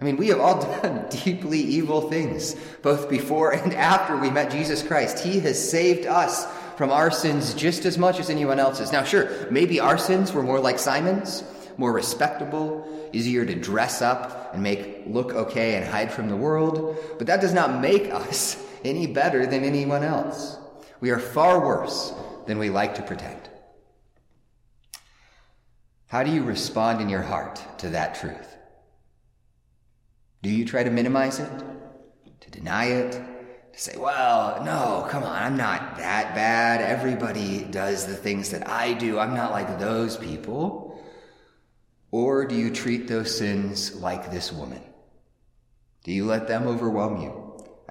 I 0.00 0.04
mean, 0.04 0.16
we 0.16 0.28
have 0.28 0.40
all 0.40 0.60
done 0.82 1.06
deeply 1.08 1.60
evil 1.60 2.10
things, 2.10 2.56
both 2.82 3.08
before 3.08 3.52
and 3.54 3.72
after 3.74 4.16
we 4.16 4.30
met 4.30 4.50
Jesus 4.50 4.82
Christ. 4.82 5.20
He 5.20 5.38
has 5.40 5.70
saved 5.70 6.06
us 6.06 6.46
from 6.76 6.90
our 6.90 7.12
sins 7.12 7.54
just 7.54 7.84
as 7.84 7.96
much 7.96 8.18
as 8.18 8.28
anyone 8.28 8.58
else's. 8.58 8.90
Now, 8.90 9.04
sure, 9.04 9.30
maybe 9.50 9.78
our 9.78 9.96
sins 9.96 10.32
were 10.32 10.42
more 10.42 10.58
like 10.58 10.80
Simon's, 10.80 11.44
more 11.76 11.92
respectable, 11.92 13.10
easier 13.12 13.44
to 13.44 13.54
dress 13.54 14.02
up 14.02 14.54
and 14.54 14.62
make 14.62 15.04
look 15.06 15.32
okay 15.32 15.76
and 15.76 15.86
hide 15.86 16.12
from 16.12 16.28
the 16.28 16.36
world, 16.36 16.96
but 17.18 17.26
that 17.26 17.40
does 17.40 17.52
not 17.52 17.80
make 17.80 18.10
us 18.12 18.62
any 18.84 19.06
better 19.06 19.46
than 19.46 19.64
anyone 19.64 20.02
else. 20.02 20.58
We 21.00 21.10
are 21.10 21.18
far 21.18 21.64
worse 21.64 22.12
than 22.46 22.58
we 22.58 22.70
like 22.70 22.94
to 22.96 23.02
pretend. 23.02 23.48
How 26.06 26.22
do 26.22 26.30
you 26.30 26.42
respond 26.42 27.00
in 27.00 27.08
your 27.08 27.22
heart 27.22 27.62
to 27.78 27.88
that 27.90 28.14
truth? 28.14 28.56
Do 30.42 30.50
you 30.50 30.64
try 30.64 30.82
to 30.82 30.90
minimize 30.90 31.40
it? 31.40 31.50
To 32.40 32.50
deny 32.50 32.86
it? 32.86 33.12
To 33.72 33.80
say, 33.80 33.96
well, 33.96 34.62
no, 34.64 35.06
come 35.08 35.22
on, 35.22 35.42
I'm 35.42 35.56
not 35.56 35.96
that 35.96 36.34
bad. 36.34 36.82
Everybody 36.82 37.64
does 37.64 38.06
the 38.06 38.14
things 38.14 38.50
that 38.50 38.68
I 38.68 38.92
do. 38.92 39.18
I'm 39.18 39.34
not 39.34 39.52
like 39.52 39.78
those 39.78 40.18
people. 40.18 40.91
Or 42.12 42.44
do 42.46 42.54
you 42.54 42.70
treat 42.70 43.08
those 43.08 43.36
sins 43.36 43.96
like 43.96 44.30
this 44.30 44.52
woman? 44.52 44.82
Do 46.04 46.12
you 46.12 46.26
let 46.26 46.46
them 46.46 46.68
overwhelm 46.68 47.20
you? 47.20 47.42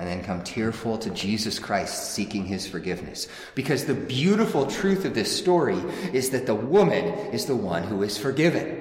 and 0.01 0.09
then 0.09 0.23
come 0.23 0.43
tearful 0.43 0.97
to 0.97 1.11
Jesus 1.11 1.59
Christ 1.59 2.13
seeking 2.15 2.43
his 2.43 2.67
forgiveness. 2.67 3.27
Because 3.53 3.85
the 3.85 3.93
beautiful 3.93 4.65
truth 4.65 5.05
of 5.05 5.13
this 5.13 5.37
story 5.37 5.77
is 6.11 6.31
that 6.31 6.47
the 6.47 6.55
woman 6.55 7.05
is 7.31 7.45
the 7.45 7.55
one 7.55 7.83
who 7.83 8.01
is 8.01 8.17
forgiven. 8.17 8.80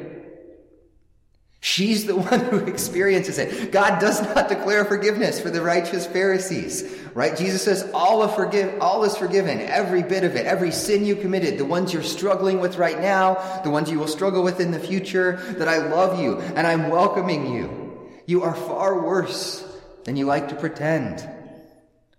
She's 1.60 2.06
the 2.06 2.16
one 2.30 2.40
who 2.40 2.58
experiences 2.58 3.38
it. 3.38 3.70
God 3.70 4.00
does 4.00 4.22
not 4.22 4.48
declare 4.48 4.84
forgiveness 4.84 5.38
for 5.38 5.50
the 5.50 5.62
righteous 5.62 6.06
Pharisees, 6.06 6.98
right? 7.14 7.36
Jesus 7.36 7.62
says 7.62 7.90
all 7.92 8.22
of 8.22 8.34
forgive, 8.34 8.80
all 8.80 9.04
is 9.04 9.16
forgiven, 9.16 9.60
every 9.60 10.02
bit 10.02 10.24
of 10.24 10.36
it, 10.36 10.46
every 10.46 10.72
sin 10.72 11.04
you 11.04 11.14
committed, 11.16 11.58
the 11.58 11.64
ones 11.64 11.92
you're 11.92 12.02
struggling 12.02 12.60
with 12.60 12.78
right 12.78 12.98
now, 12.98 13.34
the 13.62 13.70
ones 13.70 13.90
you 13.90 13.98
will 13.98 14.08
struggle 14.08 14.42
with 14.42 14.60
in 14.60 14.70
the 14.70 14.80
future, 14.80 15.36
that 15.58 15.68
I 15.68 15.78
love 15.88 16.18
you 16.18 16.38
and 16.38 16.66
I'm 16.66 16.88
welcoming 16.88 17.52
you. 17.52 18.08
You 18.26 18.42
are 18.42 18.54
far 18.54 19.02
worse 19.04 19.66
than 20.04 20.16
you 20.16 20.24
like 20.24 20.48
to 20.48 20.54
pretend. 20.54 21.28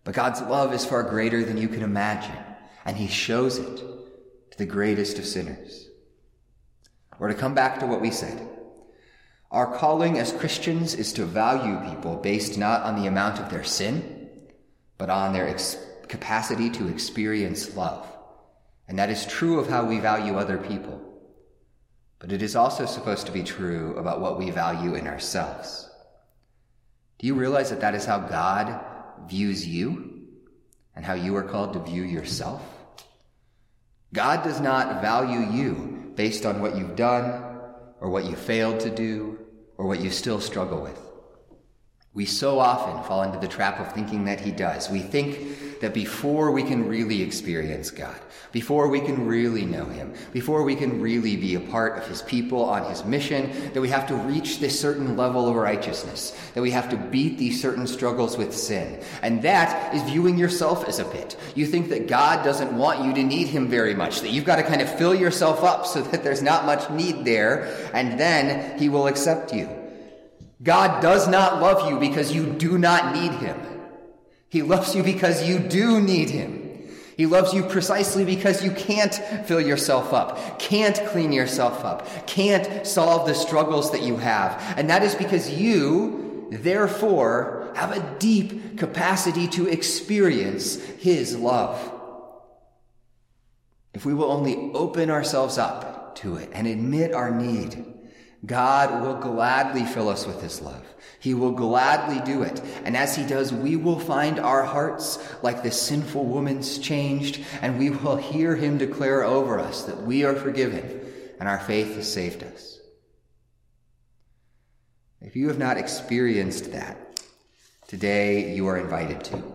But 0.04 0.14
God's 0.14 0.42
love 0.42 0.74
is 0.74 0.86
far 0.86 1.04
greater 1.04 1.44
than 1.44 1.58
you 1.58 1.68
can 1.68 1.84
imagine, 1.84 2.38
and 2.86 2.98
He 2.98 3.08
shows 3.08 3.58
it 3.58 3.78
to 3.78 4.58
the 4.58 4.66
greatest 4.66 5.20
of 5.20 5.26
sinners. 5.26 5.88
Or 7.20 7.28
to 7.28 7.36
come 7.36 7.54
back 7.54 7.80
to 7.80 7.86
what 7.86 8.02
we 8.02 8.10
said, 8.10 8.50
our 9.52 9.78
calling 9.78 10.18
as 10.18 10.32
Christians 10.32 10.96
is 10.96 11.12
to 11.14 11.26
value 11.26 11.78
people 11.90 12.16
based 12.16 12.58
not 12.58 12.84
on 12.84 12.96
the 12.96 13.08
amount 13.08 13.38
of 13.40 13.50
their 13.50 13.66
sin, 13.66 14.30
but 14.98 15.10
on 15.10 15.34
their 15.34 15.48
ex- 15.48 15.78
capacity 16.08 16.70
to 16.70 16.88
experience 16.88 17.76
love. 17.76 18.08
And 18.88 18.98
that 18.98 19.10
is 19.10 19.26
true 19.26 19.60
of 19.60 19.68
how 19.68 19.86
we 19.86 20.00
value 20.00 20.38
other 20.38 20.58
people. 20.58 21.02
But 22.20 22.32
it 22.32 22.42
is 22.42 22.56
also 22.56 22.86
supposed 22.86 23.26
to 23.26 23.34
be 23.34 23.44
true 23.44 23.98
about 23.98 24.22
what 24.22 24.40
we 24.40 24.52
value 24.52 24.96
in 24.96 25.06
ourselves. 25.08 25.90
Do 27.20 27.28
you 27.28 27.36
realize 27.36 27.72
that 27.72 27.82
that 27.82 27.96
is 27.96 28.06
how 28.06 28.20
God 28.20 28.80
views 29.28 29.68
you 29.68 30.28
and 30.96 31.04
how 31.04 31.14
you 31.14 31.36
are 31.36 31.44
called 31.44 31.74
to 31.74 31.80
view 31.80 32.04
yourself? 32.04 32.62
God 34.14 34.44
does 34.44 34.62
not 34.62 35.02
value 35.02 35.52
you 35.52 36.14
based 36.16 36.46
on 36.46 36.62
what 36.62 36.78
you've 36.78 36.96
done 36.96 37.51
or 38.02 38.10
what 38.10 38.26
you 38.26 38.36
failed 38.36 38.80
to 38.82 38.90
do 38.90 39.40
or 39.78 39.88
what 39.88 40.02
you 40.02 40.10
still 40.10 40.42
struggle 40.42 40.82
with. 40.82 41.11
We 42.14 42.26
so 42.26 42.60
often 42.60 43.02
fall 43.04 43.24
into 43.24 43.40
the 43.40 43.48
trap 43.48 43.80
of 43.80 43.94
thinking 43.94 44.26
that 44.26 44.42
He 44.42 44.52
does. 44.52 44.90
We 44.90 45.00
think 45.00 45.80
that 45.80 45.94
before 45.94 46.52
we 46.52 46.62
can 46.62 46.88
really 46.88 47.22
experience 47.22 47.90
God, 47.90 48.20
before 48.52 48.90
we 48.90 49.00
can 49.00 49.26
really 49.26 49.66
know 49.66 49.86
Him, 49.86 50.14
before 50.34 50.64
we 50.64 50.76
can 50.76 51.00
really 51.00 51.38
be 51.38 51.56
a 51.56 51.62
part 51.62 51.98
of 51.98 52.06
His 52.08 52.22
people 52.22 52.66
on 52.66 52.90
His 52.90 53.06
mission, 53.06 53.50
that 53.74 53.80
we 53.80 53.88
have 53.88 54.08
to 54.08 54.16
reach 54.16 54.60
this 54.60 54.78
certain 54.78 55.16
level 55.16 55.48
of 55.48 55.56
righteousness, 55.56 56.38
that 56.54 56.62
we 56.62 56.72
have 56.72 56.90
to 56.90 56.98
beat 56.98 57.38
these 57.38 57.62
certain 57.62 57.88
struggles 57.88 58.38
with 58.38 58.54
sin. 58.54 59.02
And 59.22 59.42
that 59.44 59.96
is 59.96 60.04
viewing 60.04 60.38
yourself 60.38 60.86
as 60.90 61.00
a 61.00 61.06
pit. 61.06 61.38
You 61.56 61.66
think 61.66 61.88
that 61.90 62.10
God 62.10 62.44
doesn't 62.44 62.78
want 62.78 63.06
you 63.06 63.14
to 63.14 63.24
need 63.24 63.48
Him 63.48 63.70
very 63.70 63.96
much, 63.96 64.20
that 64.20 64.32
you've 64.32 64.44
got 64.44 64.58
to 64.58 64.64
kind 64.64 64.82
of 64.82 64.98
fill 64.98 65.16
yourself 65.16 65.64
up 65.64 65.88
so 65.88 66.02
that 66.02 66.26
there's 66.26 66.42
not 66.42 66.66
much 66.66 66.90
need 66.90 67.24
there, 67.24 67.90
and 67.94 68.20
then 68.20 68.78
He 68.78 68.90
will 68.90 69.08
accept 69.08 69.54
you. 69.54 69.81
God 70.64 71.02
does 71.02 71.28
not 71.28 71.62
love 71.62 71.90
you 71.90 72.00
because 72.00 72.32
you 72.34 72.46
do 72.46 72.78
not 72.78 73.16
need 73.16 73.32
him. 73.32 73.60
He 74.50 74.62
loves 74.62 74.96
you 74.96 75.02
because 75.02 75.48
you 75.48 75.60
do 75.60 76.02
need 76.02 76.30
him. 76.30 76.62
He 77.18 77.26
loves 77.26 77.54
you 77.54 77.64
precisely 77.64 78.26
because 78.26 78.64
you 78.64 78.72
can't 78.72 79.14
fill 79.46 79.62
yourself 79.62 80.14
up, 80.14 80.60
can't 80.60 80.96
clean 81.08 81.32
yourself 81.32 81.86
up, 81.86 82.28
can't 82.28 82.86
solve 82.86 83.28
the 83.28 83.36
struggles 83.36 83.92
that 83.92 84.02
you 84.02 84.18
have. 84.18 84.60
And 84.78 84.90
that 84.90 85.04
is 85.04 85.16
because 85.16 85.50
you, 85.50 86.48
therefore, 86.52 87.72
have 87.76 87.96
a 87.96 88.20
deep 88.20 88.78
capacity 88.78 89.48
to 89.50 89.68
experience 89.68 90.84
his 90.84 91.38
love. 91.38 91.92
If 93.94 94.06
we 94.06 94.14
will 94.14 94.32
only 94.32 94.56
open 94.74 95.10
ourselves 95.10 95.58
up 95.58 96.16
to 96.16 96.38
it 96.38 96.50
and 96.54 96.66
admit 96.66 97.14
our 97.14 97.30
need, 97.32 97.86
God 98.46 99.04
will 99.04 99.16
gladly 99.16 99.86
fill 99.86 100.10
us 100.10 100.26
with 100.26 100.42
his 100.42 100.62
love. 100.62 100.84
He 101.20 101.36
will 101.36 101.52
gladly 101.52 102.20
do 102.26 102.42
it. 102.42 102.60
And 102.84 102.98
as 102.98 103.16
he 103.16 103.26
does, 103.26 103.54
we 103.54 103.76
will 103.76 104.00
find 104.00 104.40
our 104.40 104.64
hearts 104.64 105.20
like 105.44 105.62
the 105.62 105.72
sinful 105.72 106.26
woman's 106.26 106.80
changed, 106.80 107.44
and 107.62 107.78
we 107.78 107.92
will 107.92 108.18
hear 108.18 108.56
him 108.56 108.80
declare 108.80 109.24
over 109.24 109.60
us 109.60 109.84
that 109.84 110.02
we 110.02 110.24
are 110.24 110.36
forgiven 110.36 111.00
and 111.40 111.50
our 111.50 111.60
faith 111.60 111.96
has 111.96 112.12
saved 112.12 112.44
us. 112.44 112.80
If 115.22 115.36
you 115.36 115.48
have 115.48 115.60
not 115.60 115.78
experienced 115.78 116.72
that, 116.72 117.20
today 117.88 118.56
you 118.56 118.68
are 118.68 118.78
invited 118.78 119.24
to. 119.26 119.51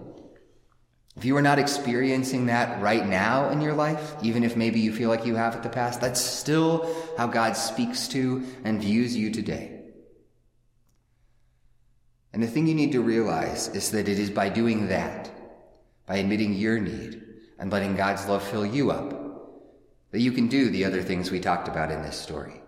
If 1.17 1.25
you 1.25 1.37
are 1.37 1.43
not 1.43 1.59
experiencing 1.59 2.47
that 2.47 2.83
right 2.83 3.07
now 3.07 3.49
in 3.49 3.63
your 3.63 3.73
life, 3.73 4.15
even 4.23 4.45
if 4.45 4.55
maybe 4.55 4.81
you 4.81 4.93
feel 4.93 5.09
like 5.09 5.25
you 5.25 5.37
have 5.37 5.57
in 5.57 5.63
the 5.63 5.71
past, 5.71 6.01
that's 6.01 6.21
still 6.21 6.95
how 7.17 7.27
God 7.27 7.57
speaks 7.57 8.07
to 8.09 8.45
and 8.65 8.81
views 8.81 9.17
you 9.17 9.31
today. 9.31 9.81
And 12.35 12.43
the 12.43 12.47
thing 12.47 12.67
you 12.67 12.75
need 12.75 12.93
to 12.93 13.01
realize 13.01 13.69
is 13.69 13.93
that 13.93 14.09
it 14.09 14.19
is 14.19 14.29
by 14.29 14.51
doing 14.51 14.89
that, 14.89 15.31
by 16.05 16.17
admitting 16.17 16.53
your 16.53 16.79
need 16.79 17.23
and 17.59 17.73
letting 17.73 17.97
God's 17.97 18.27
love 18.29 18.43
fill 18.43 18.67
you 18.67 18.91
up, 18.91 19.11
that 20.11 20.21
you 20.21 20.33
can 20.33 20.49
do 20.49 20.69
the 20.69 20.85
other 20.85 21.03
things 21.03 21.31
we 21.31 21.41
talked 21.41 21.67
about 21.67 21.91
in 21.91 22.03
this 22.03 22.21
story. 22.21 22.61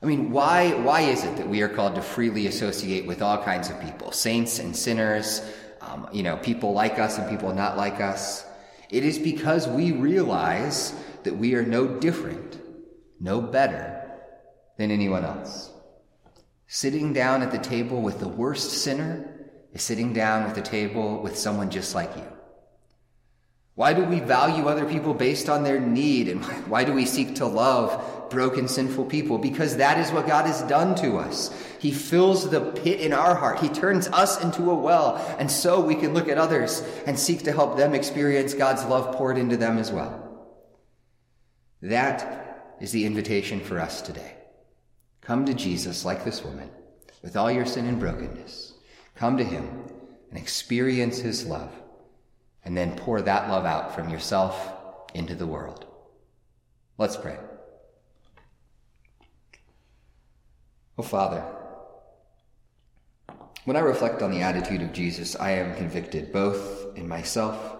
I 0.00 0.06
mean, 0.06 0.30
why, 0.30 0.74
why 0.74 1.00
is 1.00 1.24
it 1.24 1.38
that 1.38 1.48
we 1.48 1.62
are 1.62 1.68
called 1.68 1.96
to 1.96 2.02
freely 2.02 2.46
associate 2.46 3.04
with 3.04 3.20
all 3.20 3.42
kinds 3.42 3.68
of 3.68 3.80
people, 3.80 4.12
saints 4.12 4.60
and 4.60 4.76
sinners, 4.76 5.42
um, 5.80 6.08
you 6.12 6.22
know, 6.22 6.36
people 6.36 6.72
like 6.72 6.98
us 6.98 7.18
and 7.18 7.28
people 7.28 7.52
not 7.54 7.76
like 7.76 8.00
us? 8.00 8.44
It 8.90 9.04
is 9.04 9.18
because 9.18 9.66
we 9.66 9.92
realize 9.92 10.94
that 11.24 11.36
we 11.36 11.54
are 11.54 11.64
no 11.64 11.86
different, 11.86 12.58
no 13.20 13.40
better 13.40 14.02
than 14.78 14.90
anyone 14.90 15.24
else. 15.24 15.70
Sitting 16.68 17.12
down 17.12 17.42
at 17.42 17.52
the 17.52 17.58
table 17.58 18.02
with 18.02 18.20
the 18.20 18.28
worst 18.28 18.70
sinner 18.82 19.50
is 19.72 19.82
sitting 19.82 20.12
down 20.12 20.42
at 20.42 20.54
the 20.54 20.62
table 20.62 21.22
with 21.22 21.36
someone 21.36 21.70
just 21.70 21.94
like 21.94 22.14
you. 22.16 22.35
Why 23.76 23.92
do 23.92 24.04
we 24.04 24.20
value 24.20 24.68
other 24.68 24.86
people 24.86 25.12
based 25.12 25.50
on 25.50 25.62
their 25.62 25.78
need? 25.78 26.28
And 26.28 26.42
why 26.68 26.82
do 26.82 26.92
we 26.94 27.04
seek 27.04 27.36
to 27.36 27.46
love 27.46 28.30
broken, 28.30 28.68
sinful 28.68 29.04
people? 29.04 29.36
Because 29.36 29.76
that 29.76 29.98
is 29.98 30.10
what 30.10 30.26
God 30.26 30.46
has 30.46 30.62
done 30.62 30.94
to 30.96 31.18
us. 31.18 31.54
He 31.78 31.92
fills 31.92 32.48
the 32.48 32.72
pit 32.72 33.00
in 33.00 33.12
our 33.12 33.34
heart. 33.34 33.60
He 33.60 33.68
turns 33.68 34.08
us 34.08 34.42
into 34.42 34.70
a 34.70 34.74
well. 34.74 35.16
And 35.38 35.50
so 35.50 35.80
we 35.80 35.94
can 35.94 36.14
look 36.14 36.28
at 36.28 36.38
others 36.38 36.82
and 37.06 37.18
seek 37.18 37.42
to 37.42 37.52
help 37.52 37.76
them 37.76 37.94
experience 37.94 38.54
God's 38.54 38.84
love 38.86 39.14
poured 39.14 39.36
into 39.36 39.58
them 39.58 39.76
as 39.76 39.92
well. 39.92 40.22
That 41.82 42.76
is 42.80 42.92
the 42.92 43.04
invitation 43.04 43.60
for 43.60 43.78
us 43.78 44.00
today. 44.00 44.32
Come 45.20 45.44
to 45.44 45.54
Jesus 45.54 46.04
like 46.04 46.24
this 46.24 46.42
woman 46.42 46.70
with 47.22 47.36
all 47.36 47.50
your 47.50 47.66
sin 47.66 47.86
and 47.86 48.00
brokenness. 48.00 48.72
Come 49.16 49.36
to 49.36 49.44
him 49.44 49.84
and 50.30 50.38
experience 50.38 51.18
his 51.18 51.44
love 51.44 51.70
and 52.66 52.76
then 52.76 52.96
pour 52.96 53.22
that 53.22 53.48
love 53.48 53.64
out 53.64 53.94
from 53.94 54.10
yourself 54.10 54.72
into 55.14 55.36
the 55.36 55.46
world. 55.46 55.86
Let's 56.98 57.16
pray. 57.16 57.38
Oh, 60.98 61.02
Father, 61.02 61.44
when 63.64 63.76
I 63.76 63.80
reflect 63.80 64.20
on 64.20 64.32
the 64.32 64.42
attitude 64.42 64.82
of 64.82 64.92
Jesus, 64.92 65.36
I 65.36 65.52
am 65.52 65.76
convicted 65.76 66.32
both 66.32 66.96
in 66.96 67.06
myself 67.06 67.76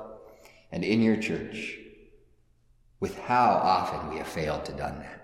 and 0.70 0.84
in 0.84 1.02
your 1.02 1.16
church 1.16 1.78
with 3.00 3.18
how 3.18 3.50
often 3.50 4.10
we 4.10 4.18
have 4.18 4.28
failed 4.28 4.64
to 4.66 4.72
done 4.72 5.00
that. 5.00 5.15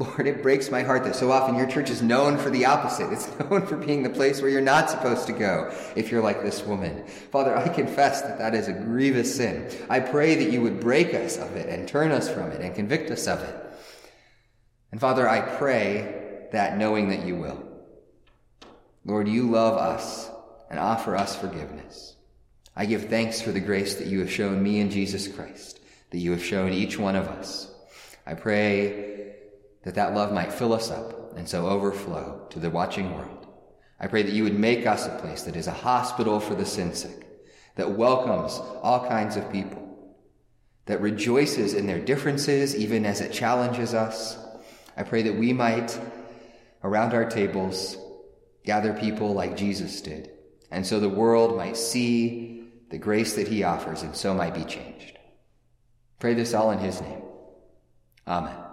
Lord, 0.00 0.26
it 0.26 0.42
breaks 0.42 0.70
my 0.70 0.82
heart 0.82 1.04
that 1.04 1.14
so 1.14 1.30
often 1.30 1.56
your 1.56 1.66
church 1.66 1.90
is 1.90 2.00
known 2.00 2.38
for 2.38 2.48
the 2.48 2.64
opposite. 2.64 3.12
It's 3.12 3.28
known 3.50 3.66
for 3.66 3.76
being 3.76 4.02
the 4.02 4.08
place 4.08 4.40
where 4.40 4.50
you're 4.50 4.62
not 4.62 4.88
supposed 4.88 5.26
to 5.26 5.34
go 5.34 5.70
if 5.94 6.10
you're 6.10 6.22
like 6.22 6.42
this 6.42 6.62
woman. 6.62 7.06
Father, 7.06 7.54
I 7.54 7.68
confess 7.68 8.22
that 8.22 8.38
that 8.38 8.54
is 8.54 8.66
a 8.66 8.72
grievous 8.72 9.36
sin. 9.36 9.70
I 9.90 10.00
pray 10.00 10.36
that 10.36 10.50
you 10.50 10.62
would 10.62 10.80
break 10.80 11.12
us 11.12 11.36
of 11.36 11.54
it 11.54 11.68
and 11.68 11.86
turn 11.86 12.12
us 12.12 12.30
from 12.30 12.50
it 12.50 12.62
and 12.62 12.74
convict 12.74 13.10
us 13.10 13.26
of 13.28 13.40
it. 13.42 13.54
And 14.90 14.98
Father, 14.98 15.28
I 15.28 15.42
pray 15.42 16.46
that 16.52 16.78
knowing 16.78 17.10
that 17.10 17.26
you 17.26 17.36
will. 17.36 17.62
Lord, 19.04 19.28
you 19.28 19.50
love 19.50 19.76
us 19.76 20.30
and 20.70 20.78
offer 20.78 21.14
us 21.14 21.36
forgiveness. 21.36 22.16
I 22.74 22.86
give 22.86 23.10
thanks 23.10 23.42
for 23.42 23.52
the 23.52 23.60
grace 23.60 23.96
that 23.96 24.06
you 24.06 24.20
have 24.20 24.32
shown 24.32 24.62
me 24.62 24.80
in 24.80 24.88
Jesus 24.88 25.28
Christ, 25.28 25.78
that 26.08 26.18
you 26.18 26.30
have 26.30 26.42
shown 26.42 26.72
each 26.72 26.98
one 26.98 27.16
of 27.16 27.28
us. 27.28 27.70
I 28.26 28.34
pray 28.34 29.09
that 29.82 29.94
that 29.94 30.14
love 30.14 30.32
might 30.32 30.52
fill 30.52 30.72
us 30.72 30.90
up 30.90 31.36
and 31.36 31.48
so 31.48 31.66
overflow 31.66 32.46
to 32.50 32.58
the 32.58 32.70
watching 32.70 33.14
world. 33.14 33.46
I 33.98 34.06
pray 34.06 34.22
that 34.22 34.32
you 34.32 34.44
would 34.44 34.58
make 34.58 34.86
us 34.86 35.06
a 35.06 35.18
place 35.18 35.42
that 35.42 35.56
is 35.56 35.66
a 35.66 35.72
hospital 35.72 36.40
for 36.40 36.54
the 36.54 36.64
sin 36.64 36.94
sick, 36.94 37.26
that 37.76 37.92
welcomes 37.92 38.58
all 38.82 39.06
kinds 39.06 39.36
of 39.36 39.52
people, 39.52 40.16
that 40.86 41.00
rejoices 41.00 41.74
in 41.74 41.86
their 41.86 42.00
differences 42.00 42.74
even 42.74 43.04
as 43.04 43.20
it 43.20 43.32
challenges 43.32 43.94
us. 43.94 44.38
I 44.96 45.02
pray 45.02 45.22
that 45.22 45.36
we 45.36 45.52
might, 45.52 45.98
around 46.82 47.14
our 47.14 47.28
tables, 47.28 47.96
gather 48.64 48.92
people 48.94 49.32
like 49.34 49.56
Jesus 49.56 50.00
did, 50.00 50.30
and 50.70 50.86
so 50.86 50.98
the 50.98 51.08
world 51.08 51.56
might 51.56 51.76
see 51.76 52.68
the 52.90 52.98
grace 52.98 53.36
that 53.36 53.48
he 53.48 53.62
offers 53.62 54.02
and 54.02 54.16
so 54.16 54.34
might 54.34 54.54
be 54.54 54.64
changed. 54.64 55.18
Pray 56.18 56.34
this 56.34 56.54
all 56.54 56.70
in 56.70 56.78
his 56.78 57.00
name. 57.00 57.22
Amen. 58.26 58.69